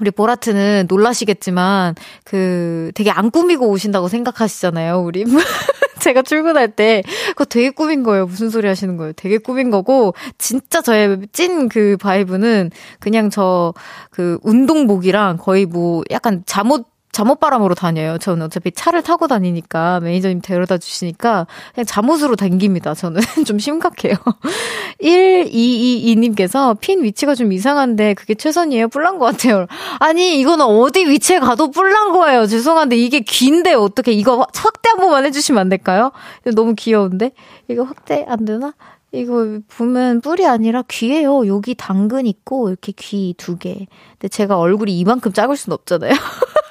[0.00, 5.24] 우리 보라트는 놀라시겠지만, 그, 되게 안 꾸미고 오신다고 생각하시잖아요, 우리.
[6.00, 8.26] 제가 출근할 때, 그거 되게 꾸민 거예요.
[8.26, 9.12] 무슨 소리 하시는 거예요?
[9.14, 13.72] 되게 꾸민 거고, 진짜 저의 찐 그 바이브는 그냥 저,
[14.10, 18.18] 그, 운동복이랑 거의 뭐, 약간 잠옷 잠옷바람으로 다녀요.
[18.18, 22.92] 저는 어차피 차를 타고 다니니까 매니저님 데려다 주시니까 그냥 잠옷으로 다닙니다.
[22.92, 24.16] 저는 좀 심각해요.
[25.00, 28.88] 1222님께서 핀 위치가 좀 이상한데 그게 최선이에요?
[28.88, 29.66] 뿔난 것 같아요.
[30.00, 32.46] 아니 이거는 어디 위치에 가도 뿔난 거예요.
[32.46, 36.10] 죄송한데 이게 긴데 어떻게 이거 확대 한 번만 해주시면 안 될까요?
[36.54, 37.30] 너무 귀여운데
[37.68, 38.74] 이거 확대 안 되나?
[39.12, 41.46] 이거 보면 뿔이 아니라 귀예요.
[41.46, 43.86] 여기 당근 있고 이렇게 귀 두 개.
[44.18, 46.12] 근데 제가 얼굴이 이만큼 작을 순 없잖아요.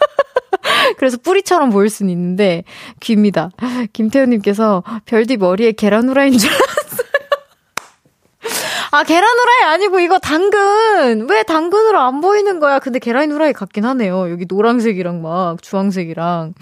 [0.98, 2.64] 그래서 뿌리처럼 보일 수는 있는데
[3.00, 3.50] 귀입니다.
[3.94, 6.74] 김태훈님께서 별디 머리에 계란 후라이인 줄 알았어요.
[8.92, 11.28] 아 계란 후라이 아니고 이거 당근.
[11.30, 12.80] 왜 당근으로 안 보이는 거야?
[12.80, 14.30] 근데 계란 후라이 같긴 하네요.
[14.30, 16.54] 여기 노란색이랑 막 주황색이랑.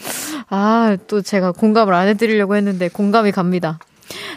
[0.50, 3.80] 아 또 제가 공감을 안 해드리려고 했는데 공감이 갑니다.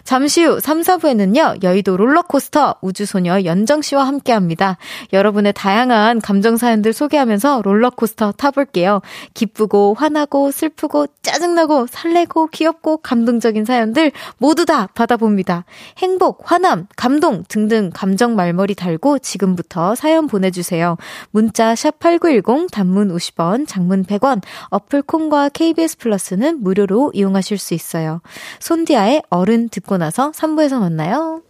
[0.04, 4.76] 잠시 후 3, 4부에는요, 여의도 롤러코스터 우주소녀 연정씨와 함께 합니다.
[5.12, 9.00] 여러분의 다양한 감정사연들 소개하면서 롤러코스터 타볼게요.
[9.34, 15.64] 기쁘고, 화나고, 슬프고, 짜증나고, 설레고, 귀엽고, 감동적인 사연들 모두 다 받아봅니다.
[15.98, 20.96] 행복, 화남, 감동 등등 감정 말머리 달고 지금부터 사연 보내주세요.
[21.30, 28.20] 문자 샵8910 단문 50원, 장문 100원, 어플 콩과 KBS 플러스는 무료로 이용하실 수 있어요.
[28.60, 31.42] 손디아의 어른 듣고 나서 3부에서 만나요.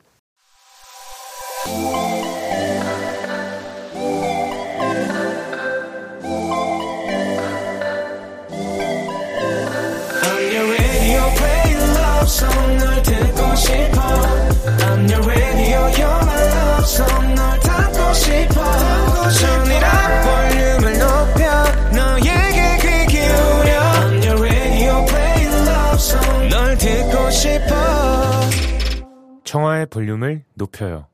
[29.54, 31.06] 청하의 볼륨을 높여요.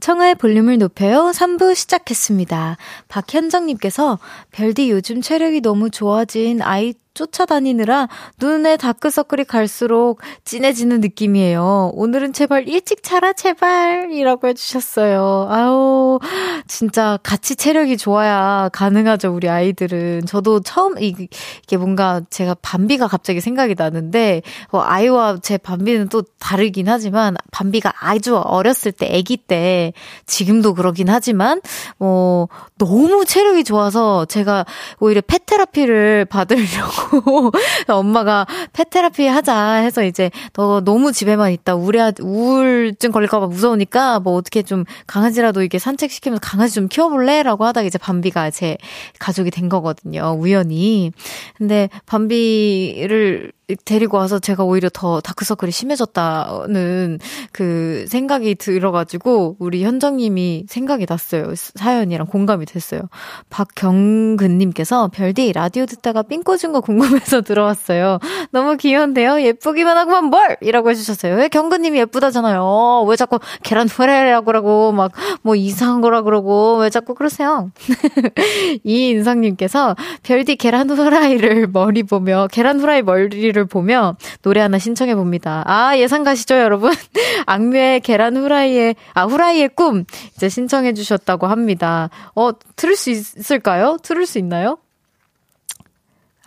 [0.00, 1.30] 청하의 볼륨을 높여요.
[1.34, 2.76] 3부 시작했습니다.
[3.08, 4.18] 박현정님께서
[4.50, 11.92] 별디 요즘 체력이 너무 좋아진 아이 쫓아다니느라 눈에 다크서클이 갈수록 진해지는 느낌이에요.
[11.94, 14.12] 오늘은 제발 일찍 자라, 제발!
[14.12, 15.48] 이라고 해주셨어요.
[15.50, 16.18] 아우,
[16.66, 20.26] 진짜 같이 체력이 좋아야 가능하죠, 우리 아이들은.
[20.26, 26.88] 저도 처음, 이게 뭔가 제가 밤비가 갑자기 생각이 나는데, 뭐 아이와 제 밤비는 또 다르긴
[26.88, 29.92] 하지만, 밤비가 아주 어렸을 때, 아기 때,
[30.26, 31.60] 지금도 그러긴 하지만,
[31.98, 34.64] 뭐, 너무 체력이 좋아서 제가
[35.00, 37.09] 오히려 페테라피를 받으려고
[37.88, 41.74] 엄마가 페테라피 하자 해서 이제 너 너무 집에만 있다.
[41.74, 47.86] 우울해 우울증 걸릴까봐 무서우니까 뭐 어떻게 좀 강아지라도 이게 산책 시키면서 강아지 좀 키워볼래라고 하다가
[47.86, 48.76] 이제 밤비가 제
[49.18, 51.12] 가족이 된 거거든요 우연히.
[51.56, 53.52] 근데 밤비를
[53.84, 57.18] 데리고 와서 제가 오히려 더 다크서클이 심해졌다는
[57.52, 61.52] 그 생각이 들어가지고 우리 현정님이 생각이 났어요.
[61.56, 63.02] 사연이랑 공감이 됐어요.
[63.50, 68.18] 박경근님께서 별디 라디오 듣다가 삥 꽂은 거 궁금해서 들어왔어요.
[68.50, 69.42] 너무 귀여운데요?
[69.42, 70.56] 예쁘기만 하고만 뭘!
[70.60, 71.36] 이라고 해주셨어요.
[71.36, 73.04] 왜 경근님이 예쁘다잖아요.
[73.08, 75.10] 왜 자꾸 계란 후라이라고 그러고 막
[75.42, 77.70] 뭐 이상한 거라 그러고 왜 자꾸 그러세요?
[78.84, 85.62] 이인성님께서 별디 계란 후라이를 머리 보며 계란 후라이 머리를 노래를 보며 노래 하나 신청해 봅니다.
[85.66, 86.92] 아, 예상 가시죠, 여러분?
[87.46, 90.04] 악뮤의 계란 후라이의, 아, 후라이의 꿈,
[90.36, 92.10] 이제 신청해 주셨다고 합니다.
[92.34, 93.98] 어, 들을 수 있을까요?
[94.02, 94.78] 들을 수 있나요?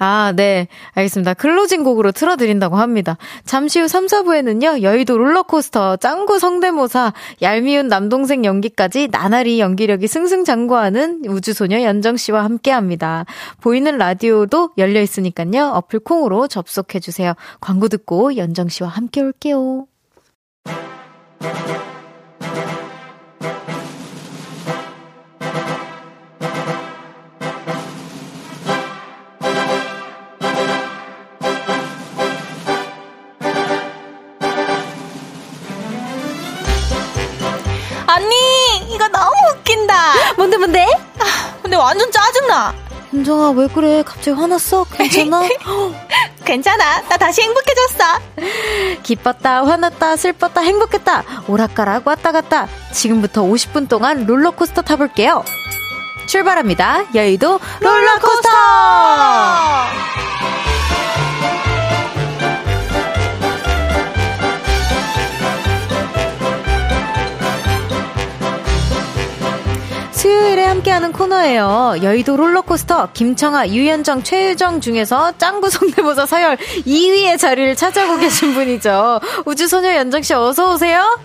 [0.05, 0.67] 아, 네.
[0.95, 1.33] 알겠습니다.
[1.33, 3.17] closing 곡으로 틀어드린다고 합니다.
[3.45, 11.83] 잠시 후 3, 4부에는요, 여의도 롤러코스터, 짱구 성대모사, 얄미운 남동생 연기까지 나날이 연기력이 승승장구하는 우주소녀
[11.83, 13.23] 연정씨와 함께 합니다.
[13.61, 17.35] 보이는 라디오도 열려있으니까요, 어플 콩으로 접속해주세요.
[17.61, 19.87] 광고 듣고 연정씨와 함께 올게요.
[40.63, 40.87] 뭔데?
[41.19, 42.73] 아, 근데 완전 짜증나.
[43.13, 44.01] 은정아 왜 그래?
[44.01, 44.85] 갑자기 화났어?
[44.85, 45.41] 괜찮아?
[46.45, 47.01] 괜찮아.
[47.01, 48.03] 나 다시 행복해졌어.
[49.03, 51.23] 기뻤다, 화났다, 슬펐다, 행복했다.
[51.47, 52.69] 오락가락 왔다 갔다.
[52.93, 55.43] 지금부터 50분 동안 롤러코스터 타볼게요.
[56.27, 57.13] 출발합니다.
[57.13, 58.49] 여의도 롤러코스터!
[70.23, 71.95] 수요일에 함께하는 코너예요.
[72.01, 79.19] 여의도 롤러코스터 김청아, 유현정, 최유정 중에서 짱구 성대모사 서열 2위의 자리를 차지하고 계신 분이죠.
[79.45, 81.19] 우주소녀 연정 씨 어서 오세요.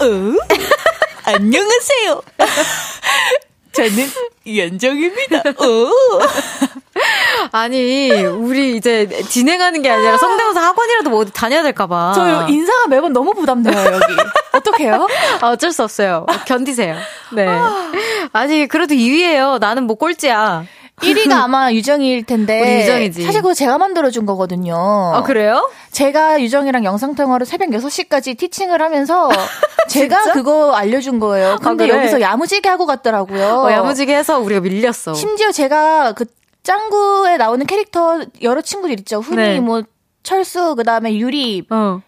[0.00, 0.06] 어?
[1.22, 2.20] 안녕하세요.
[3.70, 4.08] 저는
[4.56, 5.42] 연정입니다.
[5.64, 5.88] 오.
[7.52, 12.12] 아니, 우리 이제 진행하는 게 아니라 성대모사 학원이라도 뭐 어디 다녀야 될까봐.
[12.14, 14.16] 저 인사가 매번 너무 부담돼요, 여기.
[14.52, 15.08] 어떡해요?
[15.42, 16.26] 아, 어쩔 수 없어요.
[16.46, 16.96] 견디세요.
[17.32, 17.46] 네.
[18.32, 19.58] 아니, 그래도 2위에요.
[19.58, 20.64] 나는 뭐 꼴찌야.
[21.00, 22.60] 1위가 아마 유정이일 텐데.
[22.60, 23.24] 우리 유정이지.
[23.24, 24.76] 사실 그거 제가 만들어준 거거든요.
[25.14, 25.68] 아, 그래요?
[25.90, 29.28] 제가 유정이랑 영상통화로 새벽 6시까지 티칭을 하면서
[29.88, 31.52] 제가 그거 알려준 거예요.
[31.54, 31.98] 아, 근데 아, 그래?
[31.98, 33.62] 여기서 야무지게 하고 갔더라고요.
[33.64, 35.14] 어, 야무지게 해서 우리가 밀렸어.
[35.14, 36.26] 심지어 제가 그
[36.64, 39.20] 짱구에 나오는 캐릭터 여러 친구들 있죠.
[39.20, 39.60] 훈이, 네.
[39.60, 39.82] 뭐,
[40.22, 41.64] 철수, 그 다음에 유리.
[41.70, 42.00] 어.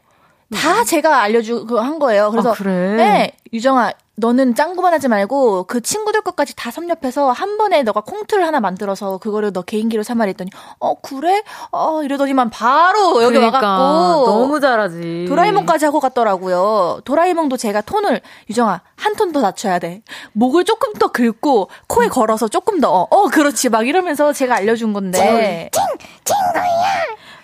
[0.53, 2.31] 다 제가 알려주고 한 거예요.
[2.31, 2.51] 그래서.
[2.51, 2.97] 아, 그래?
[2.97, 3.37] 네.
[3.53, 8.61] 유정아, 너는 짱구만 하지 말고 그 친구들 것까지 다 섭렵해서 한 번에 너가 콩틀 하나
[8.61, 11.42] 만들어서 그거를 너 개인기로 삼아 했더니 어 그래?
[11.70, 17.00] 어 이러더니만 바로 여기 그러니까, 와갖고 너무 잘하지 도라에몽까지 하고 갔더라고요.
[17.05, 20.02] 도라에몽도 제가 톤을 유정아 한 톤 더 낮춰야 돼.
[20.33, 25.83] 목을 조금 더 긁고 코에 걸어서 조금 더어 그렇지 막 이러면서 제가 알려준 건데 찡
[26.24, 26.62] 찡거야.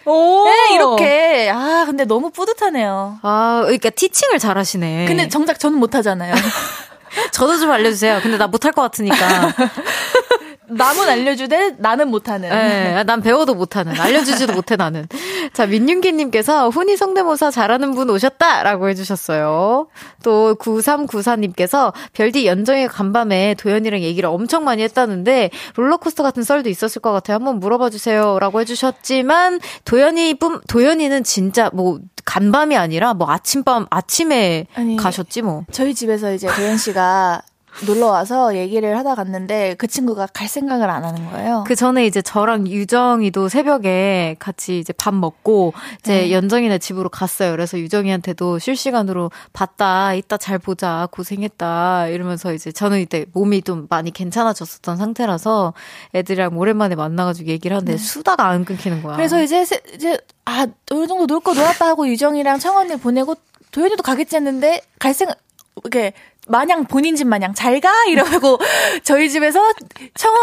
[0.05, 0.45] 오.
[0.47, 1.51] 네, 이렇게.
[1.53, 3.19] 아, 근데 너무 뿌듯하네요.
[3.23, 5.07] 아, 그러니까 티칭을 잘 하시네.
[5.07, 6.35] 근데 정작 저는 못 하잖아요.
[7.33, 8.21] 저도 좀 알려주세요.
[8.23, 9.17] 근데 나 못할 것 같으니까.
[10.76, 12.48] 남은 알려주되 나는 못하는.
[12.48, 13.98] 네, 난 배워도 못하는.
[13.98, 15.06] 알려주지도 못해 나는.
[15.52, 19.88] 자, 민윤기님께서 훈이 성대모사 잘하는 분 오셨다라고 해주셨어요.
[20.22, 27.12] 또 9394님께서 별디 연정의 간밤에 도현이랑 얘기를 엄청 많이 했다는데 롤러코스터 같은 썰도 있었을 것
[27.12, 27.37] 같아요.
[27.37, 34.96] 한번 물어봐 주세요라고 해주셨지만 도현이 뿐 도현이는 진짜 뭐 간밤이 아니라 뭐 아침밤 아침에 아니,
[34.96, 35.64] 가셨지 뭐.
[35.72, 37.42] 저희 집에서 이제 도현 씨가
[37.87, 41.64] 놀러 와서 얘기를 하다 갔는데 그 친구가 갈 생각을 안 하는 거예요.
[41.66, 46.32] 그 전에 이제 저랑 유정이도 새벽에 같이 이제 밥 먹고 이제 네.
[46.32, 47.50] 연정이네 집으로 갔어요.
[47.52, 50.14] 그래서 유정이한테도 실시간으로 봤다.
[50.14, 51.08] 이따 잘 보자.
[51.11, 52.08] 고생했다.
[52.08, 55.74] 이러면서 이제 저는 이때 몸이 좀 많이 괜찮아졌었던 상태라서
[56.14, 57.98] 애들이랑 오랜만에 만나가지고 얘기를 하는데 네.
[57.98, 59.16] 수다가 안 끊기는 거야.
[59.16, 63.35] 그래서 이제 이제 아 어느 정도 놀 거 놀았다 하고 유정이랑 청언니 보내고
[63.72, 65.38] 도현이도 가겠지 했는데 갈 생각
[65.80, 66.12] 이렇게
[66.48, 68.58] 마냥 본인 집 마냥 잘 가 이러고
[69.04, 69.61] 저희 집에서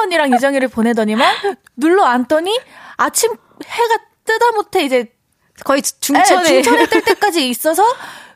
[0.04, 1.36] 언니랑 유정이를 보내더니만
[1.76, 2.60] 눌러 앉더니
[2.98, 3.32] 아침
[3.66, 5.12] 해가 뜨다 못해 이제
[5.64, 7.84] 거의 중천에 네, 중천에 뜰 때까지 있어서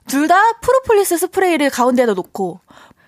[0.08, 2.60] 둘 다 프로폴리스 스프레이를 가운데다 놓고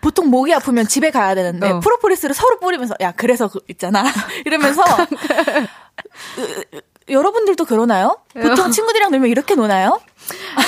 [0.02, 1.80] 보통 목이 아프면 집에 가야 되는데 어.
[1.82, 4.04] 프로폴리스를 서로 뿌리면서 야 그래서 그 있잖아
[4.46, 4.84] 이러면서
[7.10, 8.18] 여러분들도 그러나요?
[8.34, 10.00] 보통 친구들이랑 놀면 이렇게 노나요?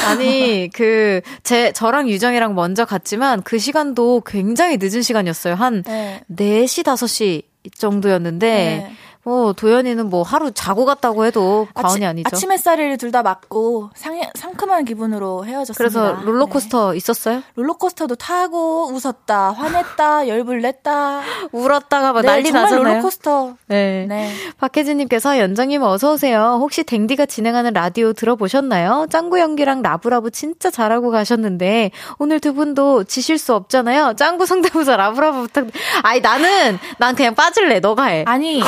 [0.08, 5.56] 아니, 그, 제, 저랑 유정이랑 먼저 갔지만 그 시간도 굉장히 늦은 시간이었어요.
[5.56, 6.22] 한 네.
[6.36, 7.44] 4시, 5시
[7.78, 8.92] 정도였는데, 네.
[9.28, 12.30] 뭐 도연이는 뭐 하루 자고 갔다고 해도 과언이 아치, 아니죠.
[12.32, 15.78] 아침 햇살을 둘 다 맞고 상, 상큼한 기분으로 헤어졌습니다.
[15.78, 16.98] 그래서 롤러코스터 네.
[16.98, 17.42] 있었어요?
[17.56, 21.22] 롤러코스터도 타고 웃었다, 화냈다, 열불 냈다,
[21.54, 22.84] 울었다가 막 네, 난리 정말 나잖아요.
[22.86, 23.56] 롤러코스터.
[23.68, 24.06] 네.
[24.08, 24.32] 네.
[24.60, 26.58] 박혜진님께서 연정님 어서 오세요.
[26.62, 29.08] 혹시 댕디가 진행하는 라디오 들어보셨나요?
[29.10, 34.14] 짱구 연기랑 라브라브 진짜 잘하고 가셨는데 오늘 두 분도 지실 수 없잖아요.
[34.18, 35.68] 짱구 성대모사 라브라브 부탁.
[36.04, 37.80] 아니 나는 난 그냥 빠질래.
[37.80, 38.24] 너가 해.
[38.28, 38.62] 아니.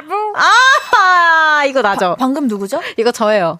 [0.00, 0.14] 라브.
[0.36, 2.10] 아, 이거 나죠.
[2.10, 2.80] 바, 방금 누구죠?
[2.96, 3.58] 이거 저예요.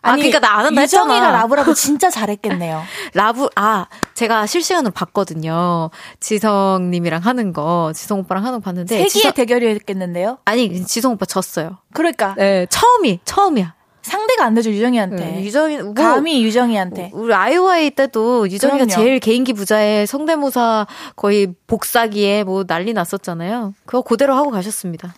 [0.00, 1.04] 아, 아니, 아, 그니까 나 안 한다 했잖아.
[1.04, 2.82] 유정이가 라브라브 진짜 잘했겠네요.
[3.14, 5.90] 라브, 아, 제가 실시간으로 봤거든요.
[6.20, 8.94] 지성님이랑 하는 거, 지성 오빠랑 하는 거 봤는데.
[8.94, 9.32] 세기의 지성...
[9.32, 10.38] 대결이었겠는데요?
[10.44, 11.78] 아니, 지성 오빠 졌어요.
[11.92, 12.34] 그러니까.
[12.36, 13.74] 네, 처음이, 처음이야.
[14.02, 15.16] 상대가 안 되죠 유정이한테.
[15.16, 17.10] 네, 유정이 뭐, 감히 유정이한테.
[17.12, 18.90] 우리 아이오아이 때도 유정이가 그럼요.
[18.90, 23.74] 제일 개인기 부자에 성대모사 거의 복사기에 뭐 난리 났었잖아요.
[23.84, 25.14] 그거 그대로 하고 가셨습니다.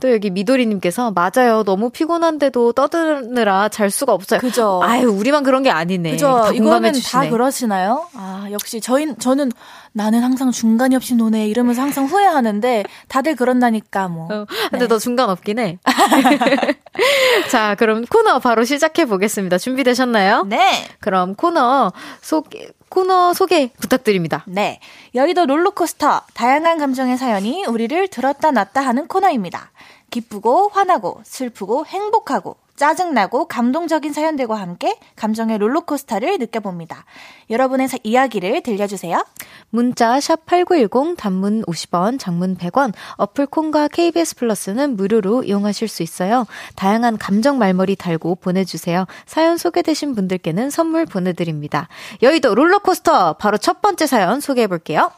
[0.00, 1.64] 또 여기 미도리님께서 맞아요.
[1.64, 4.38] 너무 피곤한데도 떠드느라 잘 수가 없어요.
[4.38, 4.80] 그죠.
[4.84, 6.12] 아유 우리만 그런 게 아니네.
[6.12, 6.50] 그죠.
[6.54, 7.24] 이거는 주시네.
[7.24, 8.06] 다 그러시나요?
[8.14, 9.50] 아 역시 저희 저는
[9.92, 14.24] 나는 항상 중간이 없이 노네 이러면서 항상 후회하는데 다들 그런다니까 뭐.
[14.30, 14.88] 어, 근데 네.
[14.88, 15.78] 너 중간 없긴 해.
[17.50, 19.58] 자 그럼 코너 바로 시작해 보겠습니다.
[19.58, 20.44] 준비되셨나요?
[20.44, 20.86] 네.
[21.00, 24.44] 그럼 코너 소개 코너 소개 부탁드립니다.
[24.46, 24.80] 네.
[25.14, 29.70] 여의도 롤러코스터 다양한 감정의 사연이 우리를 들었다 놨다 하는 코너입니다.
[30.10, 37.04] 기쁘고 화나고 슬프고 행복하고 짜증나고 감동적인 사연들과 함께 감정의 롤러코스터를 느껴봅니다.
[37.50, 39.22] 여러분의 사, 이야기를 들려주세요.
[39.68, 46.46] 문자 샵8910 단문 50원, 장문 100원, 어플 콘과 KBS 플러스는 무료로 이용하실 수 있어요.
[46.76, 49.06] 다양한 감정 말머리 달고 보내주세요.
[49.26, 51.88] 사연 소개되신 분들께는 선물 보내드립니다.
[52.22, 55.10] 여의도 롤러코스터 바로 첫 번째 사연 소개해볼게요.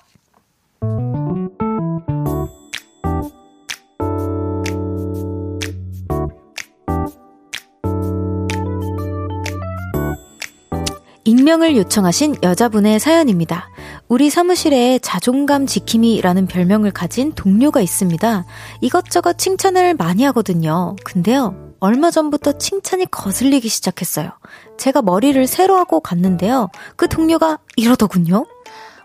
[11.30, 13.70] 익명을 요청하신 여자분의 사연입니다.
[14.08, 18.44] 우리 사무실에 자존감 지킴이라는 별명을 가진 동료가 있습니다.
[18.80, 20.96] 이것저것 칭찬을 많이 하거든요.
[21.04, 24.32] 근데요, 얼마 전부터 칭찬이 거슬리기 시작했어요.
[24.76, 26.68] 제가 머리를 새로 하고 갔는데요.
[26.96, 28.44] 그 동료가 이러더군요.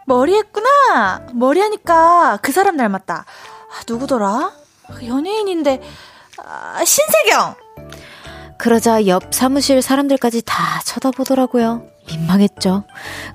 [0.07, 1.27] 머리 했구나!
[1.31, 3.17] 머리 하니까 그 사람 닮았다.
[3.17, 4.51] 아, 누구더라?
[5.05, 5.79] 연예인인데
[6.43, 7.53] 아, 신세경.
[8.57, 11.93] 그러자 옆 사무실 사람들까지 다 쳐다보더라고요.
[12.07, 12.83] 민망했죠.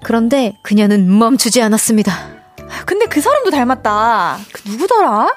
[0.03, 2.41] 그런데 그녀는 멈추지 않았습니다.
[2.87, 4.39] 근데 그 사람도 닮았다.
[4.53, 5.29] 그 누구더라?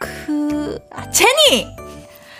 [0.00, 1.66] 그 아, 제니.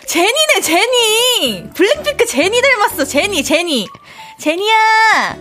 [0.06, 1.70] 제니네 제니.
[1.74, 3.04] 블랙핑크 제니 닮았어.
[3.04, 3.86] 제니 제니.
[4.38, 5.36] 제니야.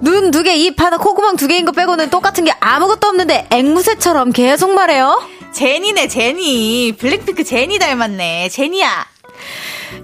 [0.00, 4.32] 눈 두 개, 입 하나, 콧구멍 두 개인 거 빼고는 똑같은 게 아무것도 없는데 앵무새처럼
[4.32, 5.22] 계속 말해요.
[5.52, 6.94] 제니네 제니.
[6.98, 8.50] 블랙핑크 제니 닮았네.
[8.50, 9.06] 제니야.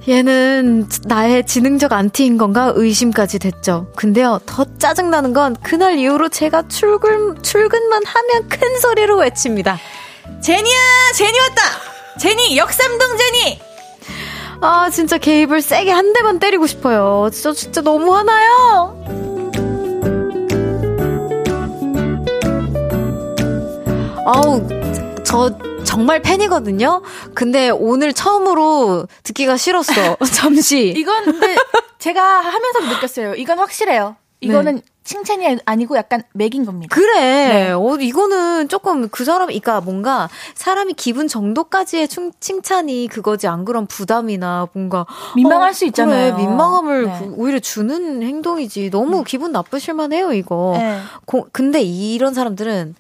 [0.09, 3.87] 얘는 나의 지능적 안티인 건가 의심까지 됐죠.
[3.97, 9.79] 근데요, 더 짜증나는 건 그날 이후로 제가 출근, 출근만 하면 큰 소리로 외칩니다.
[10.41, 10.79] 제니야!
[11.15, 11.63] 제니 왔다!
[12.19, 12.57] 제니!
[12.57, 13.61] 역삼동 제니!
[14.61, 17.29] 아, 진짜 개입을 세게 한 대만 때리고 싶어요.
[17.33, 18.97] 진짜, 진짜 너무 화나요!
[24.25, 24.63] 아우,
[25.33, 25.51] 저
[25.83, 27.01] 정말 팬이거든요?
[27.33, 30.17] 근데 오늘 처음으로 듣기가 싫었어.
[30.31, 30.89] 잠시.
[30.95, 31.57] 이건 근데
[31.99, 33.35] 제가 하면서 느꼈어요.
[33.37, 34.17] 이건 확실해요.
[34.43, 34.83] 이거는 네.
[35.05, 36.95] 칭찬이 아니고 약간 맥인 겁니다.
[36.95, 37.15] 그래.
[37.19, 37.71] 네.
[37.71, 42.09] 어, 이거는 조금 그 사람, 그러니까 뭔가 사람이 기분 정도까지의
[42.39, 43.47] 칭찬이 그거지.
[43.49, 45.07] 안 그런 부담이나 뭔가.
[45.35, 46.35] 민망할 어, 수 있잖아요.
[46.35, 47.19] 그래, 민망함을 네.
[47.21, 48.91] 그, 오히려 주는 행동이지.
[48.91, 49.25] 너무 음.
[49.25, 50.75] 기분 나쁘실만 해요, 이거.
[50.77, 50.99] 네.
[51.25, 52.95] 고, 근데 이런 사람들은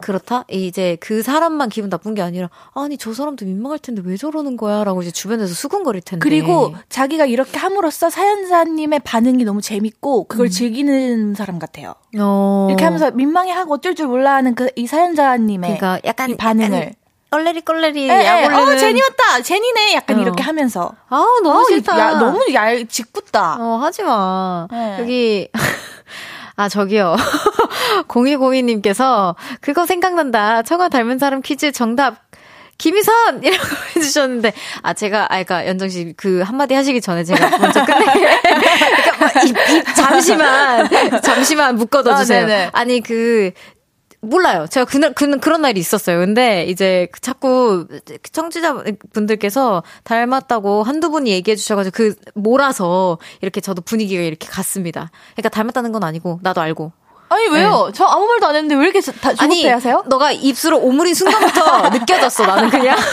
[0.00, 0.44] 그렇다?
[0.48, 4.84] 이제 그 사람만 기분 나쁜 게 아니라, 아니, 저 사람도 민망할 텐데 왜 저러는 거야?
[4.84, 6.22] 라고 이제 주변에서 수근거릴 텐데.
[6.22, 10.50] 그리고 자기가 이렇게 함으로써 사연자님의 반응이 너무 재밌고, 그걸 음.
[10.50, 11.94] 즐기는 사람 같아요.
[12.18, 12.66] 어.
[12.70, 16.78] 이렇게 하면서 민망해하고 어쩔 줄 몰라 하는 그 이 사연자님의 그러니까 약간 반응을.
[16.78, 16.92] 약간
[17.30, 20.22] 껄레리 껄레리 약올리는 어 제니 왔다 제니네 약간 어.
[20.22, 24.96] 이렇게 하면서 아 너무 아, 싫다 야, 너무 얄 짓궂다 어 하지마 네.
[25.00, 25.48] 여기
[26.58, 27.14] 아, 저기요.
[28.08, 30.62] 0202님께서 그거 생각난다.
[30.62, 32.16] 청아 닮은 사람 퀴즈 정답.
[32.78, 33.42] 김희선!
[33.44, 33.64] 이라고
[33.96, 34.52] 해주셨는데,
[34.82, 38.04] 아, 제가, 아, 그니까, 연정 씨, 그, 한마디 하시기 전에 제가 먼저 끝내.
[38.42, 40.88] 그니까, 뭐, 잠시만,
[41.22, 42.46] 잠시만 묶어둬 주세요.
[42.46, 43.52] 아, 아니, 그,
[44.20, 44.66] 몰라요.
[44.68, 46.18] 제가 그날, 그, 그런 날이 있었어요.
[46.18, 47.86] 근데 이제 자꾸
[48.32, 55.10] 청취자 분들께서 닮았다고 한두 분이 얘기해 주셔가지고 그 몰아서 이렇게 저도 분위기가 이렇게 갔습니다.
[55.34, 56.92] 그러니까 닮았다는 건 아니고 나도 알고.
[57.30, 57.86] 아니 왜요?
[57.86, 57.92] 네.
[57.94, 60.02] 저 아무 말도 안 했는데 왜 이렇게 다 조급해 하세요?
[60.06, 62.46] 너가 입술을 오므린 순간부터 느껴졌어.
[62.46, 62.96] 나는 그냥.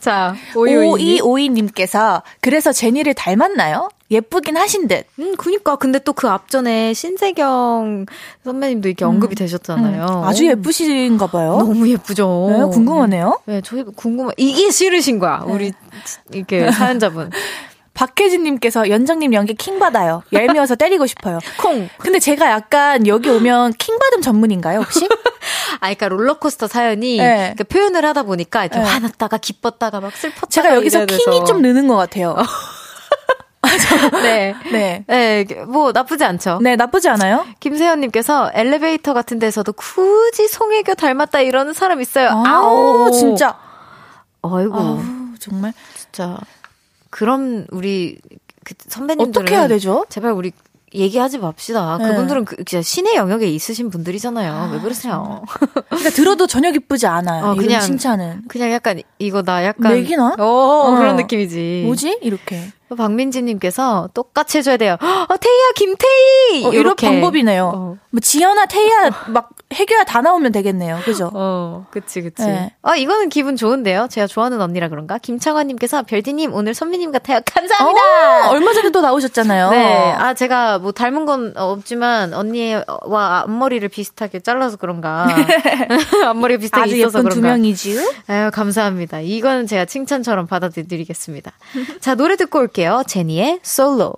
[0.00, 3.88] 자, 오이오이님께서 그래서 제니를 닮았나요?
[4.10, 5.04] 예쁘긴 하신 듯.
[5.18, 5.76] 음, 그니까.
[5.76, 8.06] 근데 또 그 앞전에 신세경
[8.44, 10.06] 선배님도 이렇게 언급이 음, 되셨잖아요.
[10.22, 11.58] 음, 아주 예쁘신가 봐요.
[11.58, 12.48] 너무 예쁘죠.
[12.50, 13.40] 네, 궁금하네요.
[13.46, 14.32] 네, 저 궁금해.
[14.38, 15.42] 이게 싫으신 거야.
[15.46, 15.52] 네.
[15.52, 15.72] 우리
[16.32, 17.30] 이렇게 사연자분.
[17.96, 20.22] 박혜진님께서 연정님 연기 킹 받아요.
[20.32, 21.40] 얄미워서 때리고 싶어요.
[21.58, 21.88] 콩.
[21.98, 25.08] 근데 제가 약간 여기 오면 킹 받음 전문인가요 혹시?
[25.80, 27.54] 아, 그러니까 롤러코스터 사연이 네.
[27.54, 28.84] 그러니까 표현을 하다 보니까 이렇게 네.
[28.84, 32.36] 화났다가 기뻤다가 막 슬펐다가 제가 여기서 킹이 좀 느는 것 같아요.
[34.22, 34.54] 네.
[34.70, 35.04] 네.
[35.06, 35.44] 네.
[35.66, 36.60] 뭐, 나쁘지 않죠.
[36.62, 37.44] 네, 나쁘지 않아요.
[37.60, 42.28] 김세현님께서 엘리베이터 같은 데서도 굳이 송혜교 닮았다 이러는 사람 있어요.
[42.28, 43.58] 아, 아우, 진짜.
[44.42, 44.76] 아이고.
[44.76, 45.00] 아우,
[45.40, 45.72] 정말.
[45.96, 46.38] 진짜.
[47.10, 48.18] 그럼 우리
[48.64, 50.04] 그 선배님들은 어떻게 해야 되죠?
[50.08, 50.52] 제발 우리
[50.94, 51.98] 얘기하지 맙시다.
[51.98, 52.08] 네.
[52.08, 54.52] 그분들은 그, 진짜 신의 영역에 있으신 분들이잖아요.
[54.52, 55.42] 아, 왜 그러세요?
[55.88, 57.46] 그러니까 들어도 전혀 기쁘지 않아요.
[57.52, 58.42] 어, 그냥 칭찬은.
[58.48, 60.36] 그냥 약간 이거 나 약간 맥이나?
[60.38, 61.82] 어, 어, 그런 느낌이지.
[61.84, 62.18] 뭐지?
[62.22, 62.72] 이렇게.
[62.94, 64.96] 박민지님께서 똑같이 해줘야 돼요.
[65.00, 66.64] 어, 태희야, 김태희!
[66.66, 67.72] 어, 이런 방법이네요.
[67.74, 67.96] 어.
[68.10, 71.00] 뭐, 지연아, 태희야, 막, 해교야 다 나오면 되겠네요.
[71.04, 71.30] 그죠?
[71.34, 72.42] 어, 그치, 그치.
[72.44, 72.72] 네.
[72.82, 74.06] 아, 이거는 기분 좋은데요?
[74.08, 75.18] 제가 좋아하는 언니라 그런가?
[75.18, 77.40] 김창환님께서 별디님, 오늘 선배님 같아요.
[77.44, 78.48] 감사합니다!
[78.48, 79.70] 어, 얼마 전에 또 나오셨잖아요.
[79.70, 80.12] 네.
[80.12, 82.84] 아, 제가 뭐 닮은 건 없지만, 언니와
[83.44, 85.26] 앞머리를 비슷하게 잘라서 그런가.
[86.26, 87.34] 앞머리가 비슷하게 아주 있어서 예쁜 그런가.
[87.34, 88.00] 두 명이지요?
[88.28, 89.20] 아유, 감사합니다.
[89.20, 91.52] 이거는 제가 칭찬처럼 받아들이겠습니다.
[92.00, 92.75] 자, 노래 듣고 올게요.
[92.76, 93.02] 들을게요.
[93.06, 94.12] 제니의 솔로.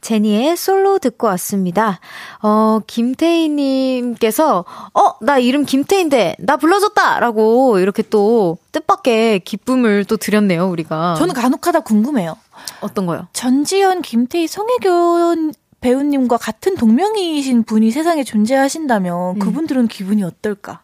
[0.00, 2.00] 제니의 솔로 듣고 왔습니다.
[2.42, 4.64] 어, 김태희님께서,
[4.94, 7.18] 어, 나 이름 김태희인데, 나 불러줬다!
[7.20, 11.14] 라고 이렇게 또 뜻밖의 기쁨을 또 드렸네요, 우리가.
[11.16, 12.36] 저는 간혹 하다 궁금해요.
[12.80, 13.26] 어떤 거요?
[13.32, 19.38] 전지현, 김태희, 송혜교 배우님과 같은 동명이신 분이 세상에 존재하신다면 음.
[19.38, 20.82] 그분들은 기분이 어떨까?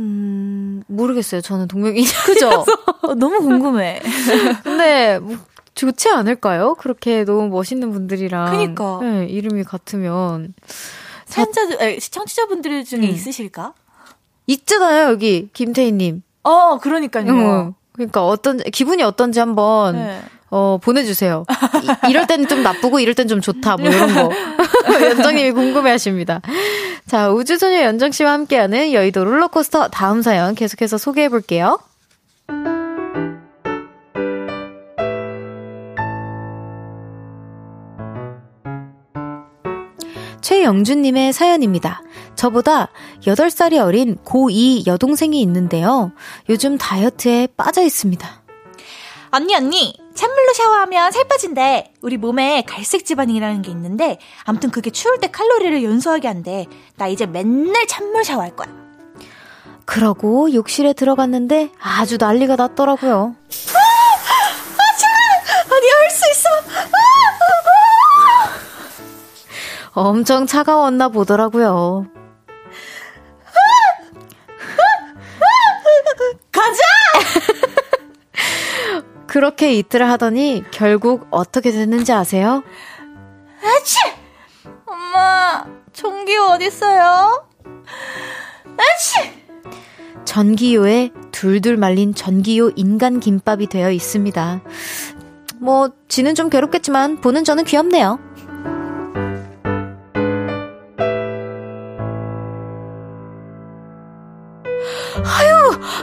[0.00, 1.42] 음, 모르겠어요.
[1.42, 2.04] 저는 동명이인.
[2.24, 2.64] 그죠?
[3.02, 4.00] 어, 너무 궁금해.
[4.64, 5.36] 근데, 뭐,
[5.74, 6.74] 좋지 않을까요?
[6.74, 8.50] 그렇게 너무 멋있는 분들이랑.
[8.50, 8.98] 그니까.
[9.02, 10.54] 네, 이름이 같으면.
[11.26, 11.60] 사연자,
[11.98, 13.04] 시청자분들 중에 음.
[13.04, 13.74] 있으실까?
[14.46, 16.22] 있잖아요, 여기, 김태희님.
[16.42, 17.30] 어, 그러니까요.
[17.30, 17.74] 응.
[17.92, 19.96] 그러니까 어떤, 기분이 어떤지 한번.
[19.96, 20.22] 네.
[20.50, 21.44] 어, 보내주세요.
[22.08, 24.30] 이, 럴 때는 좀 나쁘고 이럴 땐 좀 좋다, 뭐 이런 거.
[25.00, 26.40] 연정님이 궁금해 하십니다.
[27.06, 31.78] 자, 우주소녀 연정 씨와 함께하는 여의도 롤러코스터 다음 사연 계속해서 소개해 볼게요.
[40.40, 42.02] 최영준님의 사연입니다.
[42.34, 42.88] 저보다
[43.22, 46.12] 8살이 어린 고2 여동생이 있는데요.
[46.48, 48.28] 요즘 다이어트에 빠져 있습니다.
[49.30, 49.94] 언니, 언니,
[50.50, 51.92] 찬물로 샤워하면 살 빠진대.
[52.02, 56.66] 우리 몸에 갈색 지방이라는 게 있는데, 아무튼 그게 추울 때 칼로리를 연소하게 한대.
[56.96, 58.68] 나 이제 맨날 찬물 샤워할 거야.
[59.84, 63.34] 그러고 욕실에 들어갔는데 아주 난리가 났더라고요.
[63.74, 63.78] 아!
[64.76, 65.74] 아, 차가!
[65.76, 66.48] 아니, 할 수 있어!
[66.74, 68.50] 아!
[69.92, 72.06] 엄청 차가웠나 보더라고요.
[76.52, 76.99] 가자!
[79.30, 82.64] 그렇게 이틀을 하더니 결국 어떻게 됐는지 아세요?
[83.62, 83.96] 아치!
[84.84, 87.46] 엄마, 전기요 어딨어요?
[88.76, 89.32] 아치!
[90.24, 94.62] 전기요에 둘둘 말린 전기요 인간 김밥이 되어 있습니다.
[95.60, 98.18] 뭐, 지는 좀 괴롭겠지만, 보는 저는 귀엽네요.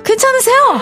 [0.03, 0.81] 괜찮으세요?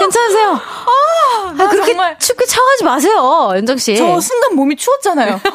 [0.00, 0.50] 괜찮으세요?
[0.50, 2.18] 아, 아 그렇게 정말...
[2.18, 3.96] 춥게 차가지 마세요, 연정 씨.
[3.96, 5.40] 저 순간 몸이 추웠잖아요.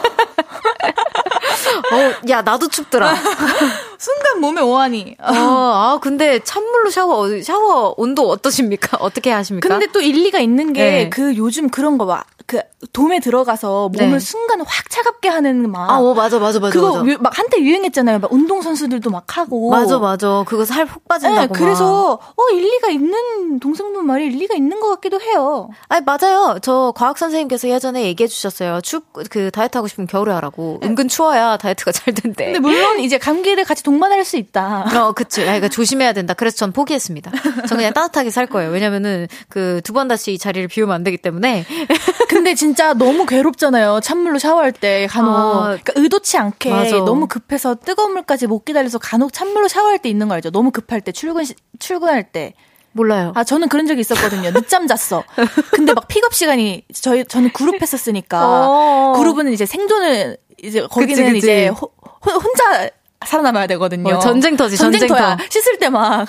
[1.94, 3.16] 어, 야, 나도 춥더라.
[3.98, 5.16] 순간 몸에 오하니.
[5.20, 8.98] 어, 아, 근데 찬물로 샤워, 샤워 온도 어떠십니까?
[9.00, 9.70] 어떻게 하십니까?
[9.70, 11.10] 근데 또 일리가 있는 게, 네.
[11.10, 12.60] 그 요즘 그런 거 막, 그
[12.92, 14.20] 돔에 들어가서 몸을 네.
[14.20, 15.90] 순간 확 차갑게 하는 막.
[15.90, 16.74] 아, 어, 맞아, 맞아, 맞아.
[16.74, 17.06] 그거 맞아.
[17.12, 18.20] 유, 막 한때 유행했잖아요.
[18.20, 19.70] 막 운동 선수들도 막 하고.
[19.72, 20.44] 맞아, 맞아.
[20.46, 21.54] 그거 살푹 빠진다고.
[21.54, 25.70] 네, 그래서 어 일리가 있는 동생분 말이 일리가 있는 것 같기도 해요.
[25.90, 26.60] 아, 맞아요.
[26.62, 28.82] 저 과학 선생님께서 예전에 얘기해 주셨어요.
[28.82, 30.80] 춥 그 다이어트 하고 싶으면 겨울에 하라고.
[30.82, 30.88] 네.
[30.88, 32.46] 은근 추워야 다이어트가 잘 된대.
[32.46, 34.86] 근데 물론 이제 감기를 같이 동반할 수 있다.
[35.08, 35.42] 어, 그치.
[35.42, 36.34] 아, 그러니까 조심해야 된다.
[36.34, 37.32] 그래서 전 포기했습니다.
[37.68, 38.72] 전 그냥 따뜻하게 살 거예요.
[38.72, 41.66] 왜냐면은 그 두 번 다시 이 자리를 비우면 안 되기 때문에.
[42.34, 44.00] 근데 진짜 너무 괴롭잖아요.
[44.02, 45.34] 찬물로 샤워할 때 간혹.
[45.36, 46.98] 아, 그러니까 의도치 않게 맞아.
[46.98, 50.50] 너무 급해서 뜨거운 물까지 못 기다려서 간혹 찬물로 샤워할 때 있는 거 알죠?
[50.52, 51.44] 너무 급할 때 출근
[51.80, 52.54] 출근할 때.
[52.96, 53.32] 몰라요.
[53.36, 54.52] 아, 저는 그런 적이 있었거든요.
[54.54, 55.24] 늦잠 잤어.
[55.72, 59.14] 근데 막 픽업 시간이 저희 저는 그룹 했었으니까 어.
[59.18, 61.38] 그룹은 이제 생존을 이제 거기는 그치, 그치.
[61.40, 61.92] 이제 호,
[62.24, 62.90] 혼자
[63.26, 64.16] 살아남아야 되거든요.
[64.16, 65.38] 어, 전쟁터지, 전쟁터야.
[65.38, 65.44] 전쟁터.
[65.50, 66.28] 씻을 때 막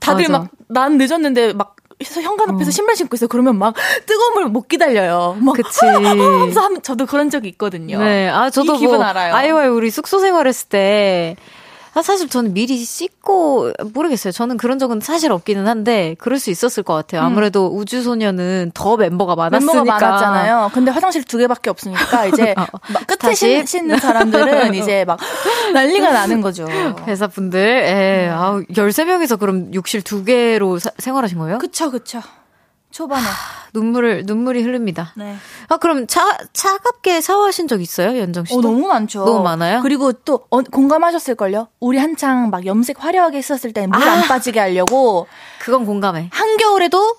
[0.00, 2.70] 다들 막 난 늦었는데 막 현관 앞에서 어.
[2.70, 3.26] 신발 신고 있어.
[3.26, 3.74] 그러면 막
[4.06, 5.36] 뜨거운 물 못 기다려요.
[5.40, 5.84] 막 그치.
[5.86, 7.98] 하면서 저도 그런 적이 있거든요.
[7.98, 8.28] 네.
[8.28, 9.34] 아, 저도 이 기분 뭐 알아요.
[9.34, 11.42] 아이와이 우리 숙소 생활했을 때 아,
[12.02, 14.32] 사실 저는 미리 씻고 모르겠어요.
[14.32, 17.22] 저는 그런 적은 사실 없기는 한데 그럴 수 있었을 것 같아요.
[17.22, 17.26] 음.
[17.26, 17.78] 아무래도 음.
[17.78, 19.84] 우주소녀는 더 멤버가 많았으니까.
[19.84, 20.70] 멤버가 많았잖아요.
[20.72, 25.18] 근데 화장실 두 개밖에 없으니까 이제 어, 막 끝에 씻, 씻는 사람들은 이제 막
[25.72, 26.66] 난리가 나는 거죠.
[27.06, 27.58] 회사분들.
[27.58, 28.30] 예.
[28.32, 31.58] 아, 13명이서 그럼 욕실 두 개로 사, 생활하신 거예요?
[31.58, 32.20] 그쵸, 그쵸.
[32.98, 33.30] 초반에 하,
[33.74, 35.12] 눈물을 눈물이 흐릅니다.
[35.14, 35.36] 네.
[35.68, 38.52] 아 그럼 차 차갑게 샤워하신 적 있어요, 연정 씨?
[38.56, 39.24] 어 너무 많죠.
[39.24, 39.82] 너무 많아요.
[39.82, 41.68] 그리고 또 어, 공감하셨을 걸요.
[41.78, 45.28] 우리 한창 막 염색 화려하게 했었을 때 물안 아, 빠지게 하려고
[45.60, 46.28] 그건 공감해.
[46.32, 47.14] 한겨울에도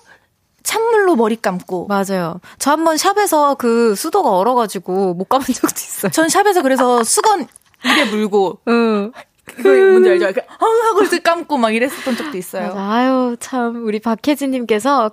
[0.62, 1.86] 찬물로 머리 감고.
[1.86, 2.40] 맞아요.
[2.58, 6.12] 저 한 번 샵에서 그 수도가 얼어가지고 못 감은 적도 있어요.
[6.12, 7.46] 전 샵에서 그래서 수건
[7.86, 8.58] 입에 물고.
[8.68, 9.12] 응.
[9.58, 10.26] 이거 뭔지 알죠?
[10.26, 12.74] 이렇게 하고 이렇게 감고 막 이랬었던 적도 있어요.
[12.76, 15.10] 아유 참 우리 박혜진님께서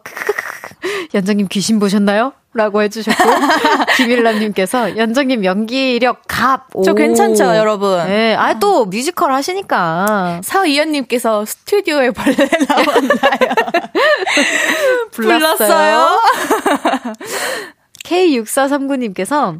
[1.13, 2.33] 연정님 귀신 보셨나요?
[2.53, 3.23] 라고 해주셨고
[3.97, 6.67] 김일란님께서 연정님 연기력 갑.
[6.83, 8.03] 저 괜찮죠, 여러분.
[8.07, 10.41] 네, 아또 뮤지컬 하시니까.
[10.43, 12.35] 사이연님께서 스튜디오에 벌레
[12.67, 13.53] 나왔나요?
[15.11, 16.19] 불렀어요.
[18.03, 19.59] K6439님께서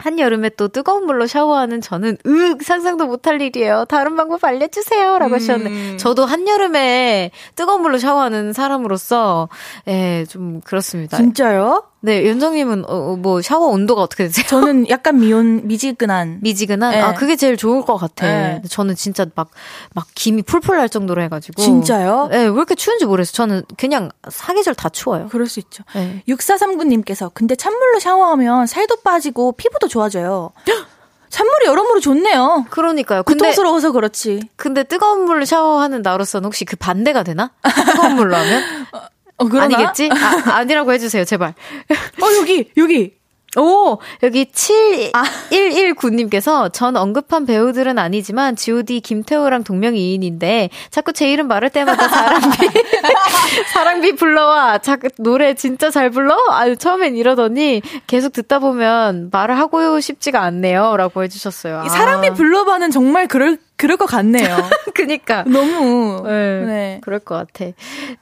[0.00, 3.84] 한여름에 또 뜨거운 물로 샤워하는 저는 윽 상상도 못할 일이에요.
[3.88, 5.18] 다른 방법 알려주세요.
[5.18, 5.34] 라고 음.
[5.34, 9.48] 하셨는데 저도 한여름에 뜨거운 물로 샤워하는 사람으로서
[9.88, 11.16] 예, 좀 그렇습니다.
[11.16, 11.89] 진짜요?
[12.02, 14.46] 네, 연정님은 어, 어, 뭐 샤워 온도가 어떻게 되세요?
[14.46, 16.38] 저는 약간 미온 미지근한.
[16.42, 16.92] 미지근한.
[16.92, 17.00] 네.
[17.00, 18.26] 아 그게 제일 좋을 것 같아.
[18.26, 18.62] 네.
[18.68, 21.60] 저는 진짜 막막 김이 풀풀 날 정도로 해가지고.
[21.60, 22.28] 진짜요?
[22.30, 23.32] 네, 왜 이렇게 추운지 모르겠어요.
[23.32, 25.28] 저는 그냥 사계절 다 추워요.
[25.28, 25.84] 그럴 수 있죠.
[25.94, 26.22] 네.
[26.28, 30.52] 6439님께서 근데 찬물로 샤워하면 살도 빠지고 피부도 좋아져요.
[31.28, 32.66] 찬물이 여러모로 좋네요.
[32.70, 33.22] 그러니까요.
[33.22, 34.40] 근데, 고통스러워서 그렇지.
[34.56, 37.52] 근데 뜨거운 물로 샤워하는 나로서는 혹시 그 반대가 되나?
[37.86, 38.62] 뜨거운 물로 하면?
[39.40, 39.76] 어, 그러나?
[39.76, 40.10] 아니겠지?
[40.12, 41.50] 아, 아니라고 해주세요, 제발.
[41.50, 43.18] 어, 여기, 여기.
[43.56, 46.68] 오, 여기 7119님께서 아.
[46.68, 52.46] 전 언급한 배우들은 아니지만 GOD 김태호랑 동명이인인데 자꾸 제 이름 말할 때마다 사랑비
[53.74, 56.36] 사랑비 불러와 자꾸 노래 진짜 잘 불러?
[56.50, 61.80] 아유 처음엔 이러더니 계속 듣다 보면 말을 하고 싶지가 않네요 라고 해주셨어요.
[61.80, 61.88] 아.
[61.88, 64.56] 사랑비 불러봐는 정말 그럴 그럴 것 같네요.
[64.94, 65.42] 그니까.
[65.44, 66.22] 너무.
[66.26, 67.00] 네, 네.
[67.02, 67.72] 그럴 것 같아.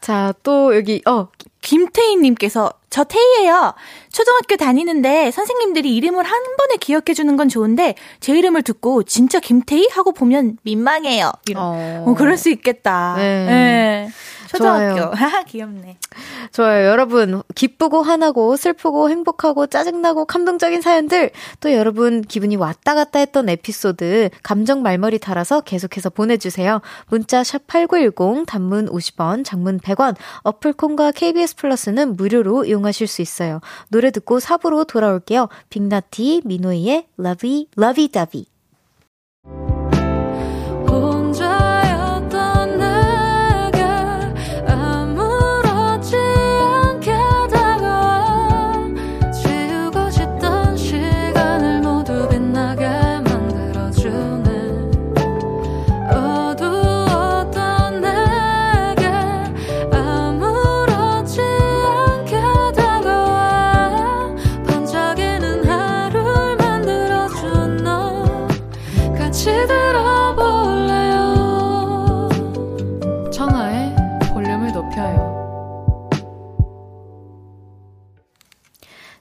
[0.00, 1.28] 자, 또 여기, 어.
[1.60, 3.74] 김태희님께서 저 태희예요.
[4.12, 9.88] 초등학교 다니는데 선생님들이 이름을 한 번에 기억해 주는 건 좋은데 제 이름을 듣고 진짜 김태희
[9.92, 11.32] 하고 보면 민망해요.
[11.48, 11.62] 이런.
[11.62, 13.16] 어, 어 그럴 수 있겠다.
[13.18, 13.46] 네.
[13.46, 14.08] 네.
[14.48, 15.12] 초등학교.
[15.46, 15.98] 귀엽네.
[16.52, 16.86] 좋아요.
[16.88, 21.30] 여러분, 기쁘고 화나고 슬프고 행복하고 짜증나고 감동적인 사연들,
[21.60, 26.80] 또 여러분 기분이 왔다 갔다 했던 에피소드, 감정 말머리 달아서 계속해서 보내주세요.
[27.08, 33.60] 문자 샵8910, 단문 50원, 장문 100원, 어플 콩과 KBS 플러스는 무료로 이용하실 수 있어요.
[33.88, 35.48] 노래 듣고 4부로 돌아올게요.
[35.70, 38.46] 빅나티, 미노이의 Lovey, Lovey Dovey.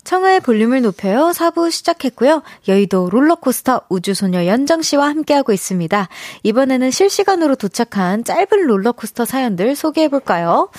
[0.08, 1.32] 청하의 볼륨을 높여요.
[1.36, 2.42] 4부 시작했고요.
[2.70, 6.08] 여의도 롤러코스터 우주소녀 연정씨와 함께하고 있습니다.
[6.44, 10.70] 이번에는 실시간으로 도착한 짧은 롤러코스터 사연들 소개해볼까요?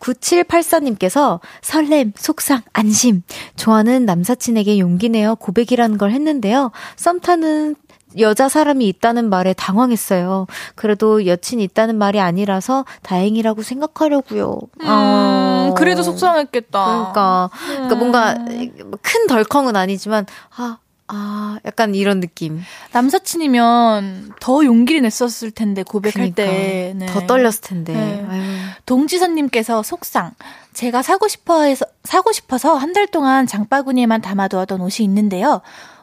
[0.00, 3.22] 9784님께서 설렘, 속상, 안심.
[3.54, 6.72] 좋아하는 남사친에게 용기 내어 고백이라는 걸 했는데요.
[6.96, 7.76] 썸 타는
[8.18, 10.46] 여자 사람이 있다는 말에 당황했어요.
[10.74, 14.58] 그래도 여친 있다는 말이 아니라서 다행이라고 생각하려고요.
[14.80, 16.84] 음, 아, 그래도 속상했겠다.
[16.84, 18.92] 그러니까, 그러니까 뭔가 음.
[19.02, 20.78] 큰 덜컹은 아니지만 아.
[21.14, 22.62] 아, 약간 이런 느낌.
[22.92, 26.94] 남사친이면 더 용기를 냈었을 텐데, 고백할 그러니까, 때.
[26.96, 27.04] 네.
[27.06, 27.92] 더 떨렸을 텐데.
[27.92, 28.26] 네.
[28.86, 30.30] 동지선님께서 속상.
[30.72, 35.60] 제가 사고 싶어 해서, 사고 싶어서 한 달 동안 장바구니에만 담아두었던 옷이 있는데요.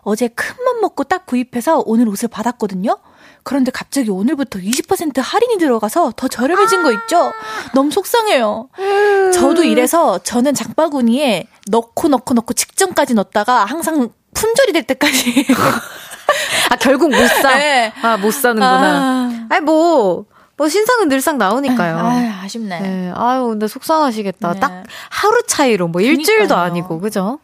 [0.10, 2.98] 어제 큰맘 먹고 딱 구입해서 오늘 옷을 받았거든요.
[3.44, 7.32] 그런데 갑자기 오늘부터 20% 할인이 들어가서 더 저렴해진 거 있죠?
[7.74, 8.70] 너무 속상해요.
[9.34, 15.46] 저도 이래서 저는 장바구니에 넣고 넣고 넣고 직전까지 넣었다가 항상 품절이 될 때까지.
[16.70, 17.56] 아, 결국 못 사?
[17.56, 17.94] 네.
[18.02, 18.68] 아, 못 사는구나.
[18.70, 19.48] 아.
[19.50, 20.26] 아니, 뭐.
[20.58, 21.98] 뭐 신상은 늘상 나오니까요.
[21.98, 22.80] 아, 아쉽네.
[22.82, 23.14] 네.
[23.16, 24.54] 아유, 근데 속상하시겠다.
[24.54, 24.60] 네.
[24.60, 27.40] 딱 하루 차이로 뭐 일주일도 아니고, 그죠?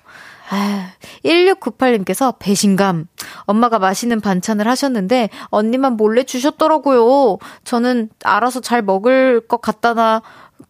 [0.49, 0.91] 아,
[1.23, 3.07] 1698님께서 배신감.
[3.41, 7.37] 엄마가 맛있는 반찬을 하셨는데 언니만 몰래 주셨더라고요.
[7.63, 10.21] 저는 알아서 잘 먹을 것 같다나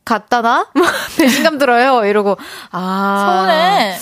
[0.05, 0.67] 같다나
[1.17, 2.05] 배신감 들어요.
[2.05, 2.38] 이러고
[2.71, 3.97] 아 서운해.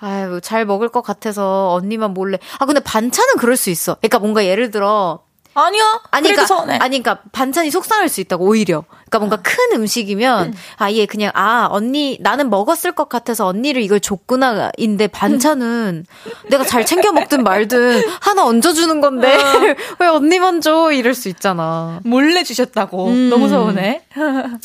[0.00, 2.38] 아유 잘 먹을 것 같아서 언니만 몰래.
[2.58, 3.94] 아 근데 반찬은 그럴 수 있어.
[3.94, 5.20] 그러니까 뭔가 예를 들어
[5.54, 6.00] 아니요.
[6.10, 6.78] 아니, 그러니까, 서운해.
[6.78, 8.84] 아니, 그러니까 반찬이 속상할 수 있다고, 오히려.
[9.10, 10.54] 그러니까 뭔가 큰 음식이면, 음.
[10.76, 16.06] 아예 그냥, 아, 언니, 나는 먹었을 것 같아서 언니를 이걸 줬구나, 인데 반찬은
[16.48, 19.40] 내가 잘 챙겨 먹든 말든 하나 얹어주는 건데, 어.
[20.00, 20.92] 왜 언니만 줘?
[20.92, 22.00] 이럴 수 있잖아.
[22.04, 23.08] 몰래 주셨다고.
[23.08, 23.30] 음.
[23.30, 24.02] 너무 서운해.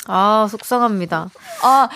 [0.07, 1.29] 아, 속상합니다.
[1.63, 1.89] 아,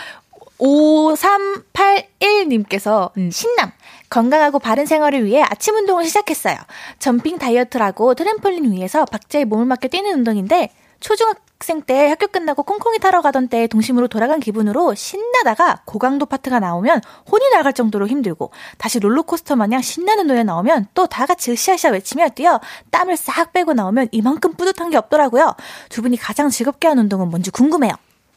[0.62, 3.32] 5381님께서 음.
[3.32, 3.72] 신남.
[4.10, 6.58] 건강하고 바른 생활을 위해 아침 운동을 시작했어요.
[7.00, 13.22] jumping 다이어트라고 트램폴린 위에서 박자에 몸을 맞게 뛰는 운동인데 초중학생 때 학교 끝나고 콩콩이 타러
[13.22, 17.02] 가던 때 동심으로 돌아간 기분으로 신나다가 고강도 파트가 나오면
[17.32, 22.30] 혼이 나갈 정도로 힘들고 다시 롤러코스터 마냥 신나는 노래 나오면 또 다 같이 으쌰으쌰 외치며
[22.30, 22.60] 뛰어
[22.92, 25.56] 땀을 싹 빼고 나오면 이만큼 뿌듯한 게 없더라고요.
[25.90, 27.94] 두 분이 가장 즐겁게 하는 운동은 뭔지 궁금해요.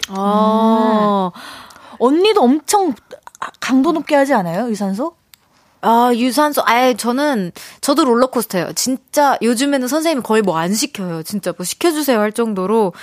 [0.09, 1.31] 아.
[1.35, 1.41] 음.
[1.99, 2.95] 언니도 엄청
[3.61, 4.69] 강도 높게 하지 않아요?
[4.71, 5.15] 유산소?
[5.87, 8.73] 아, 유산소, 아예 저는, 저도 롤러코스터예요.
[8.73, 11.23] 진짜 요즘에는 선생님이 거의 뭐 안 시켜요.
[11.23, 12.95] 진짜 뭐 시켜주세요 할 정도로.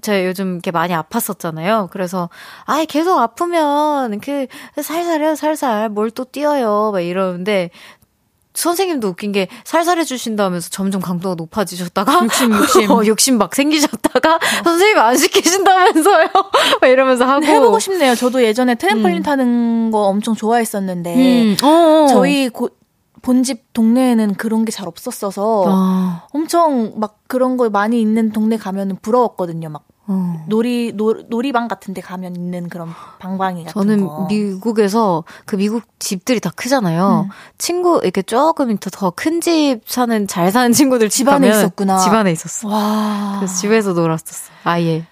[0.00, 1.90] 제가 요즘 이렇게 많이 아팠었잖아요.
[1.90, 2.30] 그래서,
[2.66, 4.46] 아예 계속 아프면, 그,
[4.80, 5.88] 살살해요, 살살.
[5.88, 6.90] 뭘 또 뛰어요.
[6.92, 7.70] 막 이러는데,
[8.54, 13.54] 선생님도 웃긴 게 살살 해 주신다 하면서 점점 강도가 높아지셨다가 욕심 욕심 어, 욕심 막
[13.54, 14.40] 생기셨다가 어.
[14.64, 16.28] 선생님 안 시키신다면서요
[16.80, 18.14] 막 이러면서 하고 해보고 싶네요.
[18.14, 19.22] 저도 예전에 트램펄린 음.
[19.22, 21.56] 타는 거 엄청 좋아했었는데 음.
[21.62, 22.06] 어, 어.
[22.08, 22.70] 저희 고,
[23.22, 26.22] 본집 동네에는 그런 게 잘 없었어서 아.
[26.32, 29.68] 엄청 막 그런 거 많이 있는 동네 가면은 부러웠거든요.
[29.68, 30.44] 막 어.
[30.48, 32.88] 놀이 노, 놀이방 같은 데 가면 있는 그런
[33.20, 34.26] 방방이 같은 저는 거.
[34.28, 37.26] 미국에서 그 미국 집들이 다 크잖아요.
[37.26, 37.30] 음.
[37.58, 41.98] 친구 이렇게 조금 더 큰 집 사는 잘 사는 친구들 집 안에 있었구나.
[41.98, 42.68] 집 안에 있었어.
[42.68, 43.36] 와.
[43.38, 44.50] 그래서 집에서 놀았었어.
[44.64, 45.04] 아예.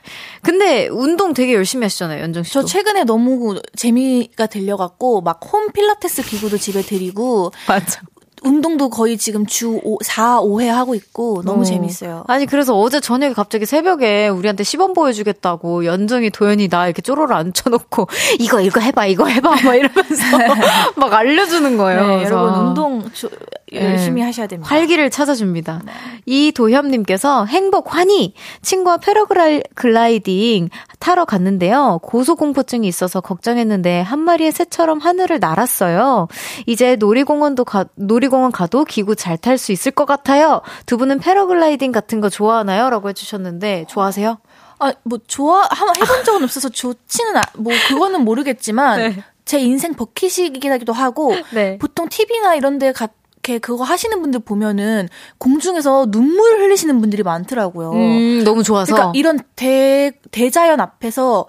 [0.42, 2.52] 근데 운동 되게 열심히 하시잖아요, 연정 씨.
[2.52, 8.02] 저 최근에 너무 재미가 들려갖고 막 홈 필라테스 기구도 집에 들이고 맞아.
[8.42, 11.64] 운동도 거의 지금 주 5, 4, 5회 하고 있고 너무 어.
[11.64, 12.24] 재밌어요.
[12.28, 18.06] 아니 그래서 어제 저녁에 갑자기 새벽에 우리한테 시범 보여주겠다고 연정이 도연이 나 이렇게 쪼로를 앉혀놓고
[18.38, 20.38] 이거 이거 해봐 이거 해봐 막 이러면서
[20.96, 22.06] 막 알려주는 거예요.
[22.06, 23.28] 네, 여러분 운동 조,
[23.72, 24.26] 열심히 네.
[24.26, 24.68] 하셔야 됩니다.
[24.70, 25.82] 활기를 찾아줍니다.
[25.84, 25.92] 네.
[26.26, 30.68] 이도협님께서 행복 환희 친구와 패러글라이딩
[30.98, 32.00] 타러 갔는데요.
[32.02, 36.28] 고소공포증이 있어서 걱정했는데 한 마리의 새처럼 하늘을 날았어요.
[36.66, 40.62] 이제 놀이공원도 가 놀이 공원 가도 기구 잘 탈 수 있을 것 같아요.
[40.86, 42.90] 두 분은 패러글라이딩 같은 거 좋아하나요?
[42.90, 44.38] 라고 해주셨는데 좋아하세요?
[44.80, 49.24] 아, 뭐 좋아 한번 해본 적은 없어서 좋지는 아, 뭐 그거는 모르겠지만 네.
[49.44, 51.78] 제 인생 버킷이기도 하고 네.
[51.78, 53.08] 보통 TV나 이런 데 가,
[53.48, 55.08] 이렇게 그거 하시는 분들 보면은
[55.38, 57.92] 공중에서 눈물 흘리시는 분들이 많더라고요.
[57.92, 58.92] 음, 너무 좋아서.
[58.94, 61.46] 그러니까 이런 대 대자연 앞에서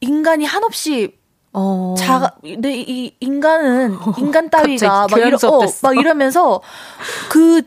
[0.00, 1.18] 인간이 한없이
[1.52, 1.94] 어.
[1.98, 6.60] 자가, 내, 이, 인간은, 인간 따위가, 막, 이러, 어, 막 이러면서,
[7.28, 7.62] 그,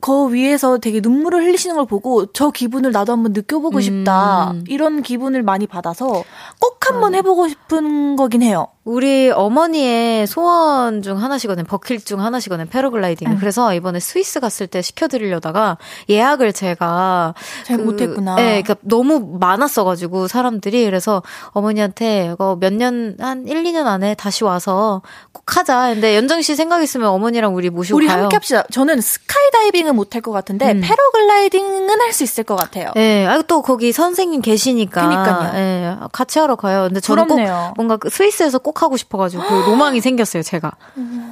[0.00, 4.50] 거 위에서 되게 눈물을 흘리시는 걸 보고 저 기분을 나도 한번 느껴보고 싶다.
[4.50, 4.62] 음.
[4.68, 6.24] 이런 기분을 많이 받아서
[6.60, 7.18] 꼭 한번 음.
[7.18, 8.68] 해보고 싶은 거긴 해요.
[8.84, 11.64] 우리 어머니의 소원 중 하나시거든요.
[11.66, 12.68] 버킷 중 하나시거든요.
[12.68, 13.28] 패러글라이딩.
[13.30, 13.36] 음.
[13.40, 15.78] 그래서 이번에 스위스 갔을 때 시켜드리려다가
[16.10, 18.34] 예약을 제가 잘 그, 못했구나.
[18.36, 21.22] 네, 그러니까 너무 많았어가지고 사람들이 그래서
[21.52, 25.00] 어머니한테 이거 몇 년 한 1, 2년 안에 다시 와서
[25.32, 25.94] 꼭 하자.
[25.94, 28.22] 근데 연정 씨 생각 있으면 어머니랑 우리 모시고 우리 가요.
[28.24, 28.64] 함께 합시다.
[28.70, 30.80] 저는 스카이다이빙은 못할 것 같은데 음.
[30.82, 32.92] 패러글라이딩은 할 수 있을 것 같아요.
[32.94, 35.00] 네, 아, 또 거기 선생님 계시니까.
[35.02, 35.52] 그니까요.
[35.54, 36.84] 네, 같이 하러 가요.
[36.86, 37.64] 근데 저는 부럽네요.
[37.70, 40.72] 꼭 뭔가 그 스위스에서 꼭꼭 하고 싶어가지고 그 로망이 생겼어요, 제가.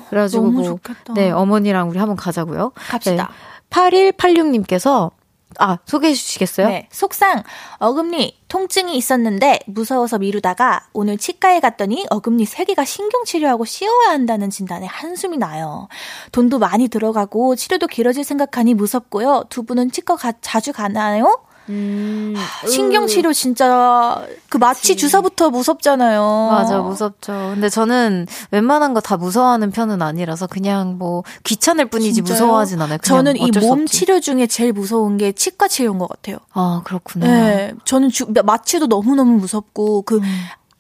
[0.09, 1.14] 그래가지고 너무 좋겠다.
[1.14, 2.72] 네 어머니랑 우리 한번 가자고요.
[2.74, 3.30] 갑시다.
[3.30, 5.11] 네, 8186님께서
[5.59, 6.68] 아, 소개해 주시겠어요?
[6.68, 6.88] 네.
[6.90, 7.43] 속상,
[7.76, 15.36] 어금니, 통증이 있었는데 무서워서 미루다가 오늘 치과에 갔더니 어금니 3개가 신경치료하고 씌워야 한다는 진단에 한숨이
[15.36, 15.88] 나요.
[16.30, 19.45] 돈도 많이 들어가고 치료도 길어질 생각하니 무섭고요.
[19.51, 21.43] 두 분은 치과 가, 자주 가나요?
[21.68, 22.34] 음,
[22.68, 26.48] 신경 치료 진짜 그 마취 주사부터 무섭잖아요.
[26.50, 27.32] 맞아, 무섭죠.
[27.54, 32.34] 근데 저는 웬만한 거 다 무서워하는 편은 아니라서 그냥 뭐 귀찮을 뿐이지 진짜요?
[32.34, 32.98] 무서워하진 않아요.
[32.98, 36.38] 저는 이 몸 치료 중에 제일 무서운 게 치과 치료인 것 같아요.
[36.52, 37.26] 아, 그렇구나.
[37.26, 37.72] 네.
[37.84, 40.22] 저는 주, 마취도 너무너무 무섭고 그안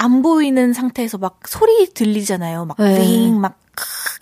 [0.02, 0.22] 음.
[0.22, 2.64] 보이는 상태에서 막 소리 들리잖아요.
[2.64, 3.00] 막 네.
[3.00, 3.56] 윙, 막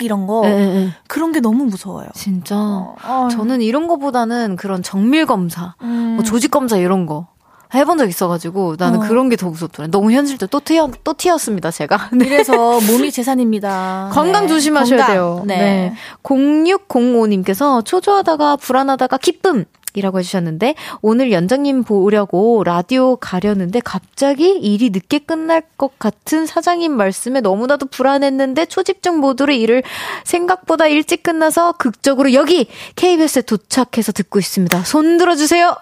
[0.05, 0.88] 이런 거 네, 네.
[1.09, 2.09] 그런 게 너무 무서워요.
[2.14, 2.57] 진짜.
[2.57, 6.14] 어, 저는 이런 거보다는 그런 정밀 검사, 음.
[6.16, 7.26] 뭐 조직 검사 이런 거
[7.72, 9.03] 해본 적 있어가지고 나는 어.
[9.07, 9.90] 그런 게 더 무섭더라고요.
[9.92, 12.09] 너무 현실적 또 튀어 또 튀었습니다 제가.
[12.12, 12.24] 네.
[12.28, 14.11] 그래서 몸이 재산입니다.
[14.12, 14.48] 건강 네.
[14.48, 15.14] 조심하셔야 건강.
[15.14, 15.42] 돼요.
[15.46, 15.57] 네.
[15.57, 15.94] 네.
[16.24, 19.64] 0605님께서 초조하다가 불안하다가 기쁨.
[19.95, 27.41] 이라고 해주셨는데, 오늘 연장님 보려고 라디오 가려는데 갑자기 일이 늦게 끝날 것 같은 사장님 말씀에
[27.41, 29.82] 너무나도 불안했는데 초집중 모드로 일을
[30.24, 34.82] 생각보다 일찍 끝나서 극적으로 여기 KBS에 도착해서 듣고 있습니다.
[34.84, 35.76] 손 들어주세요!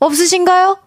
[0.00, 0.78] 없으신가요?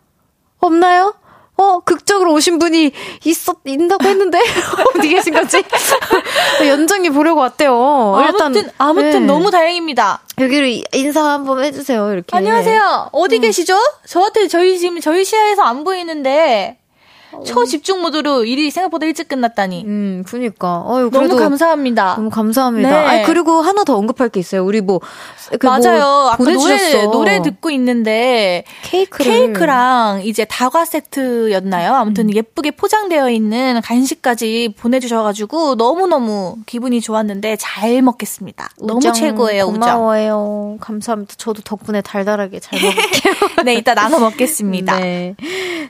[0.60, 1.16] 없나요?
[1.58, 2.92] 어, 극적으로 오신 분이
[3.24, 4.40] 있었, 있다고 했는데,
[4.98, 5.64] 어디 계신 거지?
[6.68, 8.16] 연정이 보려고 왔대요.
[8.16, 9.20] 아무튼, 일단, 아무튼 네.
[9.20, 10.22] 너무 다행입니다.
[10.40, 12.36] 여기로 인사 한번 해주세요, 이렇게.
[12.36, 13.10] 안녕하세요.
[13.12, 13.42] 어디 음.
[13.42, 13.78] 계시죠?
[14.08, 16.81] 저한테 저희 지금 저희 시야에서 안 보이는데,
[17.46, 19.84] 초집중 모드로 일이 생각보다 일찍 끝났다니.
[19.86, 20.84] 음, 그니까.
[20.88, 22.16] 어유 너무 감사합니다.
[22.16, 22.90] 너무 감사합니다.
[22.90, 22.96] 네.
[23.22, 24.66] 아 그리고 하나 더 언급할 게 있어요.
[24.66, 25.00] 우리 뭐,
[25.60, 26.00] 그뭐 맞아요.
[26.00, 28.64] 뭐 아까 노래, 노래 듣고 있는데.
[28.84, 29.32] 케이크를.
[29.32, 31.94] 케이크랑 이제 다과 세트였나요?
[31.94, 32.36] 아무튼 음.
[32.36, 38.70] 예쁘게 포장되어 있는 간식까지 보내주셔가지고 너무너무 기분이 좋았는데 잘 먹겠습니다.
[38.82, 40.76] 너무 최고예요, 고마워요.
[40.76, 40.78] 우정.
[40.80, 41.34] 감사합니다.
[41.38, 43.34] 저도 덕분에 달달하게 잘 먹을게요.
[43.66, 45.00] 네, 이따 나눠 먹겠습니다.
[45.00, 45.36] 네.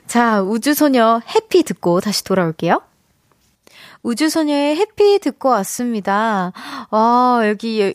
[0.06, 2.82] 자, 우주소녀 해피 듣고 다시 돌아올게요.
[4.02, 6.52] 우주소녀의 해피 듣고 왔습니다.
[6.90, 7.94] 와, 여기,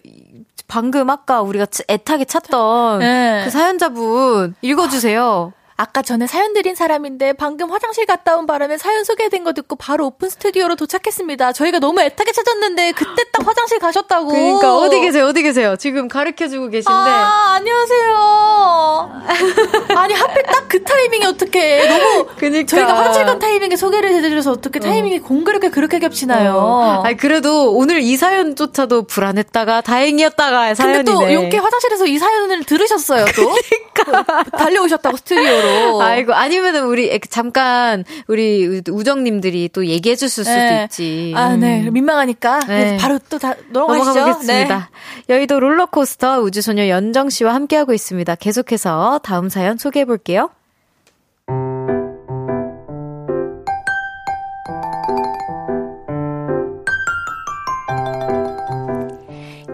[0.67, 3.41] 방금 아까 우리가 애타게 찾던 네.
[3.43, 5.53] 그 사연자분 읽어주세요.
[5.79, 10.07] 아까 전에 사연 드린 사람인데 방금 화장실 갔다 온 바람에 사연 소개된 거 듣고 바로
[10.07, 11.53] 오픈 스튜디오로 도착했습니다.
[11.53, 14.27] 저희가 너무 애타게 찾았는데 그때 딱 화장실 가셨다고.
[14.29, 15.27] 그러니까 어디 계세요?
[15.27, 15.75] 어디 계세요?
[15.77, 16.91] 지금 가르쳐 주고 계신데.
[16.91, 19.11] 아, 안녕하세요.
[19.95, 22.65] 아니 하필 딱 그 타이밍이 어떻게 너무 그러니까.
[22.65, 25.21] 저희가 화장실 간 타이밍에 소개를 해 드려서 어떻게 타이밍이 어.
[25.21, 26.55] 공교롭게 그렇게 겹치나요?
[26.55, 27.01] 어.
[27.05, 31.03] 아니 그래도 오늘 이 사연조차도 불안했다가 다행이었다가 사연이네.
[31.03, 33.55] 근데 또 용케 화장실에서 이 사연을 들으셨어요, 또.
[33.93, 34.43] 그러니까.
[34.57, 35.66] 달려오셨다고 스튜디오로.
[35.67, 36.01] 정도로.
[36.03, 40.83] 아이고, 아니면은 우리 잠깐 우리 우정님들이 또 얘기해 줬을 수도 네.
[40.85, 41.33] 있지.
[41.35, 41.81] 아, 네.
[41.87, 41.93] 음.
[41.93, 42.59] 민망하니까.
[42.67, 42.97] 네.
[42.97, 43.55] 바로 또 다.
[43.69, 44.89] 넘어가겠습니다.
[45.27, 45.33] 네.
[45.33, 48.35] 여의도 롤러코스터 우주소녀 연정 씨와 함께하고 있습니다.
[48.35, 50.49] 계속해서 다음 사연 소개해 볼게요.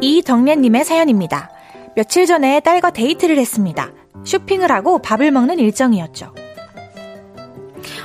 [0.04, 1.50] 이덕래님의 사연입니다.
[1.96, 3.92] 며칠 전에 딸과 데이트를 했습니다.
[4.24, 6.34] 쇼핑을 하고 밥을 먹는 일정이었죠.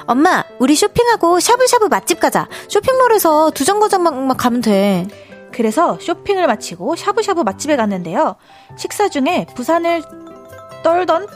[0.07, 2.49] 엄마, 우리 쇼핑하고 샤브샤브 맛집 가자.
[2.69, 5.07] 쇼핑몰에서 두 정거장만 가면 돼.
[5.53, 8.37] 그래서 쇼핑을 마치고 샤브샤브 맛집에 갔는데요.
[8.77, 10.03] 식사 중에 부산을
[10.83, 11.27] 떨던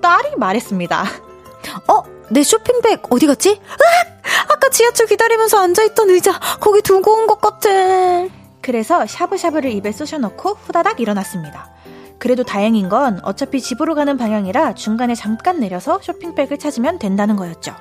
[0.00, 1.04] 딸이 말했습니다.
[1.88, 2.02] 어?
[2.30, 3.50] 내 쇼핑백 어디 갔지?
[3.50, 4.50] 으악!
[4.50, 7.68] 아까 지하철 기다리면서 앉아있던 의자 거기 두고 온 것 같아.
[8.62, 11.73] 그래서 샤브샤브를 입에 쑤셔넣고 후다닥 일어났습니다.
[12.24, 17.74] 그래도 다행인 건 어차피 집으로 가는 방향이라 중간에 잠깐 내려서 쇼핑백을 찾으면 된다는 거였죠.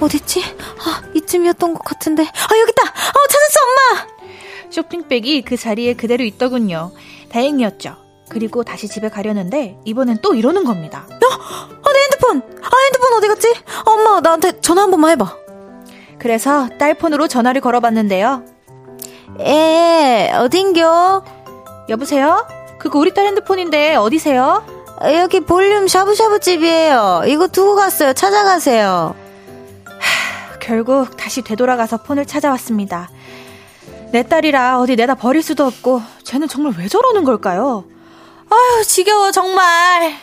[0.00, 0.40] 어딨지?
[0.40, 2.22] 아, 이쯤이었던 것 같은데.
[2.22, 2.84] 아, 여깄다!
[2.84, 4.70] 어, 찾았어, 엄마!
[4.70, 6.92] 쇼핑백이 그 자리에 그대로 있더군요.
[7.28, 7.96] 다행이었죠.
[8.28, 11.08] 그리고 다시 집에 가려는데 이번엔 또 이러는 겁니다.
[11.10, 12.36] 어, 어, 내 핸드폰!
[12.36, 13.52] 아, 핸드폰 어디 갔지?
[13.84, 15.38] 엄마, 나한테 전화 한 번만 해봐.
[16.20, 18.44] 그래서 딸 폰으로 전화를 걸어봤는데요.
[19.40, 21.41] 에, 어딘겨?
[21.92, 22.46] 여보세요?
[22.78, 24.64] 그거 우리 딸 핸드폰인데 어디세요?
[25.14, 27.24] 여기 볼륨 샤브샤브 집이에요.
[27.26, 28.14] 이거 두고 갔어요.
[28.14, 29.14] 찾아가세요.
[29.84, 33.10] 하, 결국 다시 되돌아가서 폰을 찾아왔습니다.
[34.10, 37.84] 내 딸이라 어디 내다 버릴 수도 없고 쟤는 정말 왜 저러는 걸까요?
[38.48, 40.14] 아유 지겨워 정말.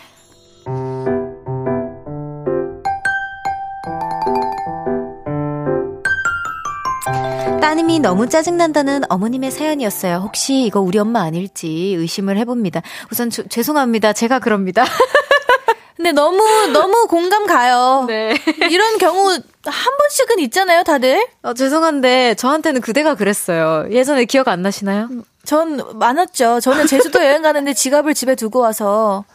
[7.61, 10.22] 따님이 너무 짜증난다는 어머님의 사연이었어요.
[10.24, 12.82] 혹시 이거 우리 엄마 아닐지 의심을 해봅니다.
[13.11, 14.13] 우선 저, 죄송합니다.
[14.13, 14.84] 제가 그럽니다.
[15.95, 16.41] 근데 너무
[16.72, 18.05] 너무 공감 가요.
[18.07, 18.34] 네.
[18.72, 21.28] 이런 경우 한 번씩은 있잖아요, 다들.
[21.43, 23.86] 어, 죄송한데 저한테는 그대가 그랬어요.
[23.91, 25.09] 예전에 기억 안 나시나요?
[25.43, 26.61] 전 많았죠.
[26.61, 29.26] 저는 제주도 여행 가는데 지갑을 집에 두고 와서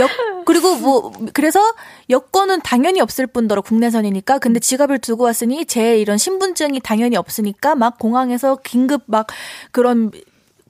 [0.00, 0.08] 여,
[0.44, 1.60] 그리고 뭐 그래서
[2.08, 7.98] 여권은 당연히 없을 뿐더러 국내선이니까 근데 지갑을 두고 왔으니 제 이런 신분증이 당연히 없으니까 막
[7.98, 9.26] 공항에서 긴급 막
[9.70, 10.10] 그런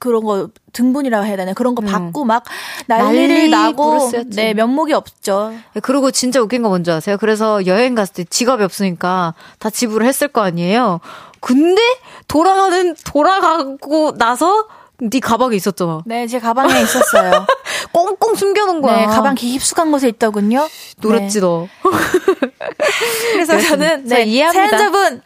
[0.01, 1.85] 그런 거 등본이라고 해야 되나 그런 거 음.
[1.85, 2.43] 받고 막
[2.87, 4.35] 난리를 나고 브루스였지.
[4.35, 5.53] 네 면목이 없죠.
[5.73, 7.17] 네, 그리고 진짜 웃긴 거 뭔지 아세요?
[7.19, 10.99] 그래서 여행 갔을 때 지갑이 없으니까 다 지불을 했을 거 아니에요.
[11.39, 11.81] 근데
[12.27, 14.67] 돌아가는 돌아가고 나서
[15.01, 16.01] 네 가방에 있었잖아.
[16.05, 17.45] 네, 제 가방에 있었어요.
[17.91, 18.97] 꽁꽁 숨겨놓은 거야.
[18.97, 20.67] 네, 가방 깊숙한 곳에 있더군요.
[21.01, 21.41] 노렸지 네.
[21.41, 21.67] 너.
[23.33, 24.77] 그래서 저는 네, 이해합니다.
[24.77, 25.21] 사연자분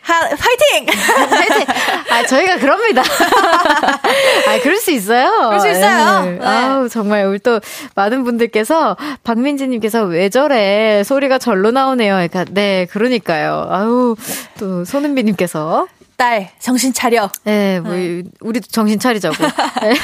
[0.00, 0.86] 하, 파이팅!
[0.86, 1.64] 파이팅!
[2.10, 3.02] 아, 저희가 그럽니다.
[3.02, 5.30] 아, 그럴 수 있어요.
[5.30, 6.24] 그럴 수 있어요.
[6.24, 6.30] 네.
[6.32, 6.44] 네.
[6.44, 7.60] 아우, 정말 우리 또
[7.94, 11.04] 많은 분들께서 박민지님께서 왜 저래?
[11.04, 12.14] 소리가 절로 나오네요.
[12.14, 13.68] 그러니까, 네, 그러니까요.
[13.70, 14.16] 아우,
[14.58, 15.86] 또 손은비님께서
[16.22, 17.28] 딸, 정신 차려.
[17.42, 18.22] 네, 뭐, 네.
[18.42, 19.34] 우리도 정신 차리자고.
[19.82, 19.94] 네.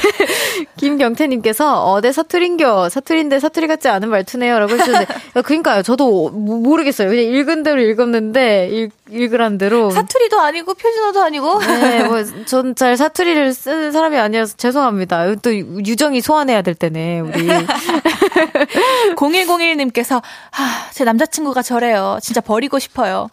[0.76, 2.88] 김경태님께서, 어, 내 사투리인겨.
[2.88, 4.58] 사투리인데 사투리 같지 않은 말투네요.
[4.58, 5.06] 라고 해주는데,
[5.44, 5.82] 그니까요.
[5.82, 7.08] 저도 모르겠어요.
[7.08, 9.90] 그냥 읽은 대로 읽었는데, 읽, 읽으란 대로.
[9.90, 11.60] 사투리도 아니고, 표준어도 아니고.
[11.60, 15.36] 네, 뭐, 전 잘 사투리를 쓰는 사람이 아니라서 죄송합니다.
[15.36, 17.46] 또 유정이 소환해야 될 때네, 우리.
[19.14, 22.18] 0101님께서, 하, 제 남자친구가 저래요.
[22.22, 23.28] 진짜 버리고 싶어요.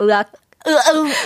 [0.00, 0.32] 으악.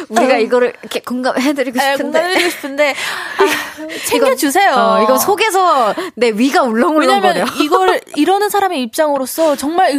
[0.09, 2.03] 우리가 이거를 이렇게 공감해드리고 싶은데.
[2.03, 2.91] 공감해드리고 싶은데.
[3.39, 4.72] 아, 챙겨주세요.
[4.74, 7.45] 어, 이거 속에서 내 위가 울렁울렁거려.
[7.62, 9.93] 이걸 이러는 사람의 입장으로서 정말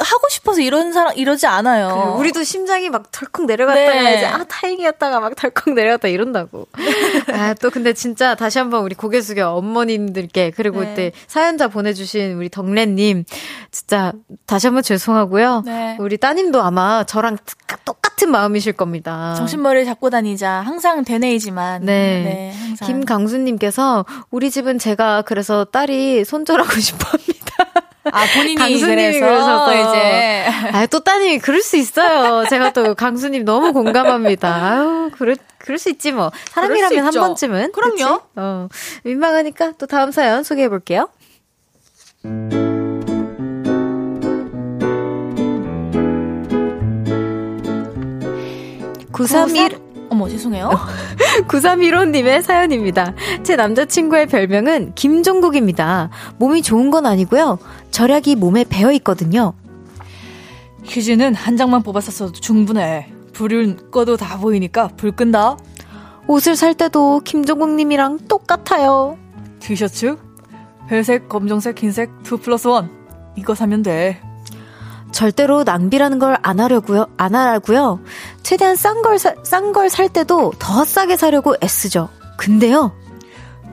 [0.00, 2.12] 하고 싶어서 이런 사람 이러지 않아요.
[2.14, 4.16] 그 우리도 심장이 막 덜컥 내려갔다가 네.
[4.18, 6.68] 이제 아 다행이었다가 막 덜컥 내려갔다 이런다고.
[7.32, 10.92] 아 또 근데 진짜 다시 한번 우리 고개 숙여 어머님들께 그리고 네.
[10.92, 13.24] 이때 사연자 보내주신 우리 덕래님
[13.70, 14.12] 진짜
[14.46, 15.62] 다시 한번 죄송하고요.
[15.64, 15.96] 네.
[16.00, 17.80] 우리 따님도 아마 저랑 똑같
[18.26, 19.34] 은 마음이실 겁니다.
[19.36, 21.84] 정신머리를 잡고 다니자 항상 되뇌이지만.
[21.84, 22.52] 네.
[22.52, 27.38] 네 김강수님께서 우리 집은 제가 그래서 딸이 손절하고 싶어합니다.
[28.12, 30.46] 아, 본인이 강수님이 그래서 이제.
[30.72, 32.46] 아, 또 따님이 그럴 수 있어요.
[32.48, 34.54] 제가 또 강수님 너무 공감합니다.
[34.54, 36.30] 아유, 그럴, 그럴 수 있지 뭐.
[36.50, 37.72] 사람이라면 한 번쯤은.
[37.72, 37.94] 그럼요.
[37.96, 38.04] 그치?
[38.36, 38.68] 어.
[39.04, 41.08] 민망하니까 또 다음 사연 소개해 볼게요.
[49.18, 50.70] 931 어머, 죄송해요.
[51.48, 53.14] 9315님의 사연입니다.
[53.42, 56.08] 제 남자친구의 별명은 김종국입니다.
[56.38, 57.58] 몸이 좋은 건 아니고요.
[57.90, 59.52] 절약이 몸에 배어 있거든요.
[60.84, 63.12] 휴지는 한 장만 뽑았었어도 충분해.
[63.34, 65.58] 불을 꺼도 다 보이니까 불 끈다.
[66.26, 69.18] 옷을 살 때도 김종국님이랑 똑같아요.
[69.58, 70.16] 티셔츠?
[70.90, 72.88] 회색, 검정색, 흰색, 2 플러스 1.
[73.36, 74.20] 이거 사면 돼.
[75.12, 77.06] 절대로 낭비라는 걸 안 하려고요.
[77.16, 78.00] 안 하라고요.
[78.42, 82.08] 최대한 싼 걸 싼 걸 살 때도 더 싸게 사려고 애쓰죠.
[82.36, 82.92] 근데요.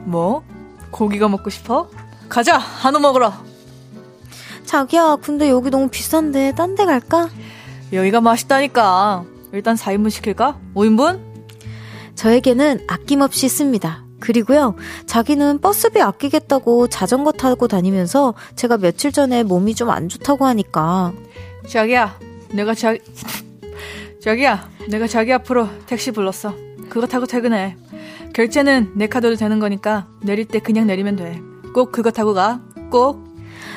[0.04, 0.42] 뭐?
[0.90, 1.88] 고기가 먹고 싶어?
[2.28, 2.56] 가자.
[2.58, 3.32] 한우 먹으러.
[4.64, 7.28] 자기야, 근데 여기 너무 비싼데 딴 데 갈까?
[7.92, 9.24] 여기가 맛있다니까.
[9.52, 10.58] 일단 4인분 시킬까?
[10.74, 11.20] 5인분?
[12.16, 14.05] 저에게는 아낌없이 씁니다.
[14.20, 14.74] 그리고요,
[15.06, 21.12] 자기는 버스비 아끼겠다고 자전거 타고 다니면서 제가 며칠 전에 몸이 좀 안 좋다고 하니까.
[21.68, 22.18] 자기야,
[22.52, 22.96] 내가 자,
[24.22, 26.54] 자기야, 내가 자기 앞으로 택시 불렀어.
[26.88, 27.76] 그거 타고 퇴근해.
[28.34, 31.40] 결제는 내 카드로 되는 거니까 내릴 때 그냥 내리면 돼.
[31.74, 32.60] 꼭 그거 타고 가.
[32.90, 33.24] 꼭.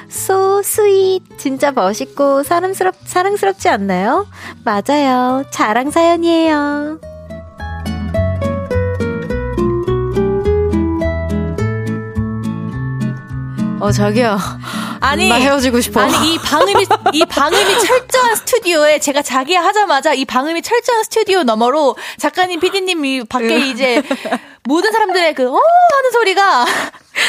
[0.09, 1.23] So sweet.
[1.37, 4.25] 진짜 멋있고 사랑스럽, 사랑스럽지 않나요?
[4.63, 5.43] 맞아요.
[5.51, 6.99] 자랑 사연이에요.
[13.89, 14.37] 어, 자기야.
[14.99, 15.27] 아니.
[15.29, 16.01] 나 헤어지고 싶어.
[16.01, 21.97] 아니, 이 방음이, 이 방음이 철저한 스튜디오에 제가 자기야 하자마자 이 방음이 철저한 스튜디오 너머로
[22.17, 24.03] 작가님, 피디님이 밖에 이제
[24.63, 25.59] 모든 사람들의 그, 어,
[25.93, 26.65] 하는 소리가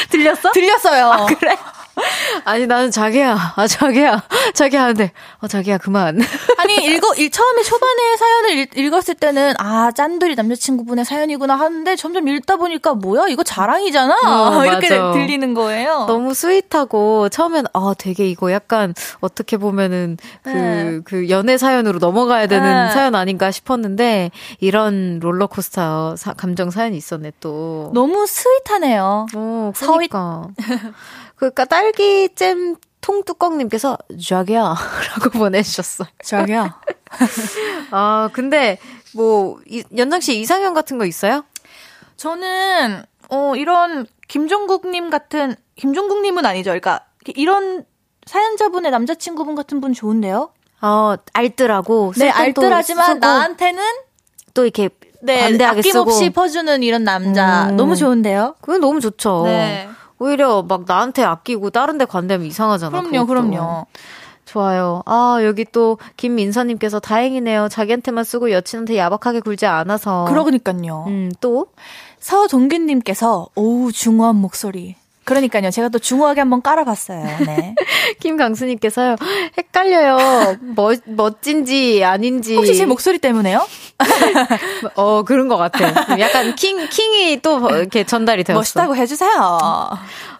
[0.09, 0.51] 들렸어?
[0.51, 1.11] 들렸어요.
[1.11, 1.57] 아, 그래?
[2.45, 4.23] 아니 나는 자기야, 아 자기야,
[4.53, 6.19] 자기야 하는데, 어 자기야 그만.
[6.57, 12.27] 아니 읽어, 일, 처음에 초반에 사연을 읽, 읽었을 때는 아 짠돌이 남자친구분의 사연이구나 하는데 점점
[12.27, 16.05] 읽다 보니까 뭐야 이거 자랑이잖아 어, 이렇게 들리는 거예요.
[16.07, 20.99] 너무 sweet하고 처음엔 아 되게 이거 약간 어떻게 보면은 그그 네.
[21.03, 22.93] 그 연애 사연으로 넘어가야 되는 네.
[22.93, 27.91] 사연 아닌가 싶었는데 이런 롤러코스터 사, 감정 사연이 있었네 또.
[27.93, 29.27] 너무 sweet하네요.
[29.35, 30.47] 어, 그러니까.
[31.41, 34.75] 그러니까 딸기잼 통뚜껑님께서 자기야
[35.17, 36.05] 라고 보내주셨어.
[36.23, 36.79] 자기야.
[37.89, 38.77] 아 근데
[39.15, 41.43] 뭐 이, 연정 씨 이상형 같은 거 있어요?
[42.15, 46.69] 저는 어 이런 김종국님 같은 김종국님은 아니죠.
[46.69, 47.85] 그러니까 이런
[48.27, 50.53] 사연자분의 남자친구분 같은 분 좋은데요?
[50.83, 53.81] 어 알뜰하고 네 알뜰하지만 나한테는
[54.53, 54.89] 또 이렇게
[55.23, 56.33] 네, 관대하게 아낌없이 쓰고.
[56.33, 57.77] 퍼주는 이런 남자 음.
[57.77, 58.57] 너무 좋은데요?
[58.61, 59.43] 그건 너무 좋죠.
[59.45, 59.89] 네.
[60.21, 62.91] 오히려 막 나한테 아끼고 다른 데 관대면 이상하잖아.
[62.91, 63.25] 그럼요, 그것도.
[63.25, 63.87] 그럼요.
[64.45, 65.01] 좋아요.
[65.07, 67.69] 아, 여기 또 김민서님께서 다행이네요.
[67.69, 70.25] 자기한테만 쓰고 여친한테 야박하게 굴지 않아서.
[70.25, 71.05] 그러니까요.
[71.07, 71.67] 음, 또?
[72.19, 74.95] 서동균님께서, 오우, 중후한 목소리.
[75.23, 75.69] 그러니까요.
[75.69, 77.23] 제가 또 중후하게 한번 깔아봤어요.
[77.45, 77.75] 네.
[78.19, 79.15] 김강수님께서요.
[79.57, 80.57] 헷갈려요.
[80.75, 82.55] 멋, 멋진지 아닌지.
[82.55, 83.65] 혹시 제 목소리 때문에요?
[84.95, 86.19] 어, 그런 것 같아.
[86.19, 88.59] 약간 킹, 킹이 또 이렇게 전달이 되었어.
[88.59, 89.31] 멋있다고 해주세요.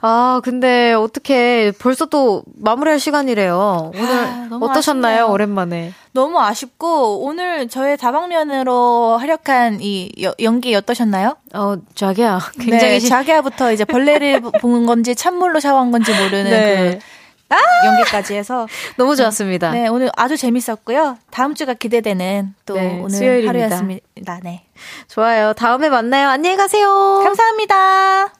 [0.02, 3.92] 아, 근데 어떻게 벌써 또 마무리할 시간이래요.
[3.96, 5.16] 오늘 아, 어떠셨나요?
[5.18, 5.32] 아쉽네요.
[5.32, 5.94] 오랜만에.
[6.14, 11.38] 너무 아쉽고 오늘 저의 다방면으로 활약한 이 여, 연기 어떠셨나요?
[11.54, 12.40] 어, 자기야.
[12.60, 17.00] 굉장히 네, 자기야부터 이제 벌레를 본 건지 찬물로 샤워한 건지 모르는 네.
[17.00, 17.58] 그 아!
[17.86, 19.72] 연기까지 해서 너무 좋았습니다.
[19.72, 21.18] 네, 오늘 아주 재밌었고요.
[21.32, 23.50] 다음 주가 기대되는 또 네, 오늘 수요일입니다.
[23.50, 24.40] 하루였습니다.
[24.44, 24.66] 네.
[25.08, 25.54] 좋아요.
[25.54, 26.30] 다음에 만나요.
[26.30, 27.22] 안녕히 가세요.
[27.24, 28.34] 감사합니다.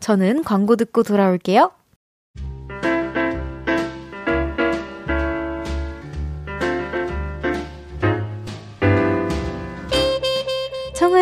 [0.00, 1.72] 저는 광고 듣고 돌아올게요.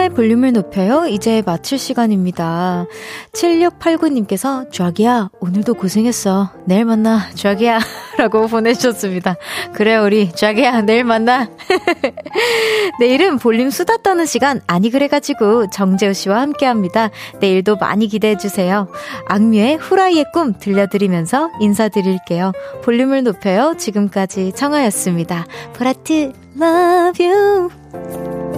[0.00, 1.06] 청하의 볼륨을 높여요.
[1.06, 2.86] 이제 마칠 시간입니다.
[3.32, 6.50] 7689님께서 쫙이야, 오늘도 고생했어.
[6.64, 7.80] 내일 만나, 쫙이야.
[8.16, 9.36] 라고 보내주셨습니다.
[9.72, 11.48] 그래, 우리 쫙이야, 내일 만나.
[13.00, 17.10] 내일은 볼륨 수다 떠는 시간 아니 그래가지고 정재우 씨와 함께 합니다.
[17.40, 18.88] 내일도 많이 기대해주세요.
[19.26, 22.52] 악뮤의 후라이의 꿈 들려드리면서 인사드릴게요.
[22.82, 23.74] 볼륨을 높여요.
[23.76, 25.46] 지금까지 청하였습니다.
[25.74, 28.49] 보라트, love you.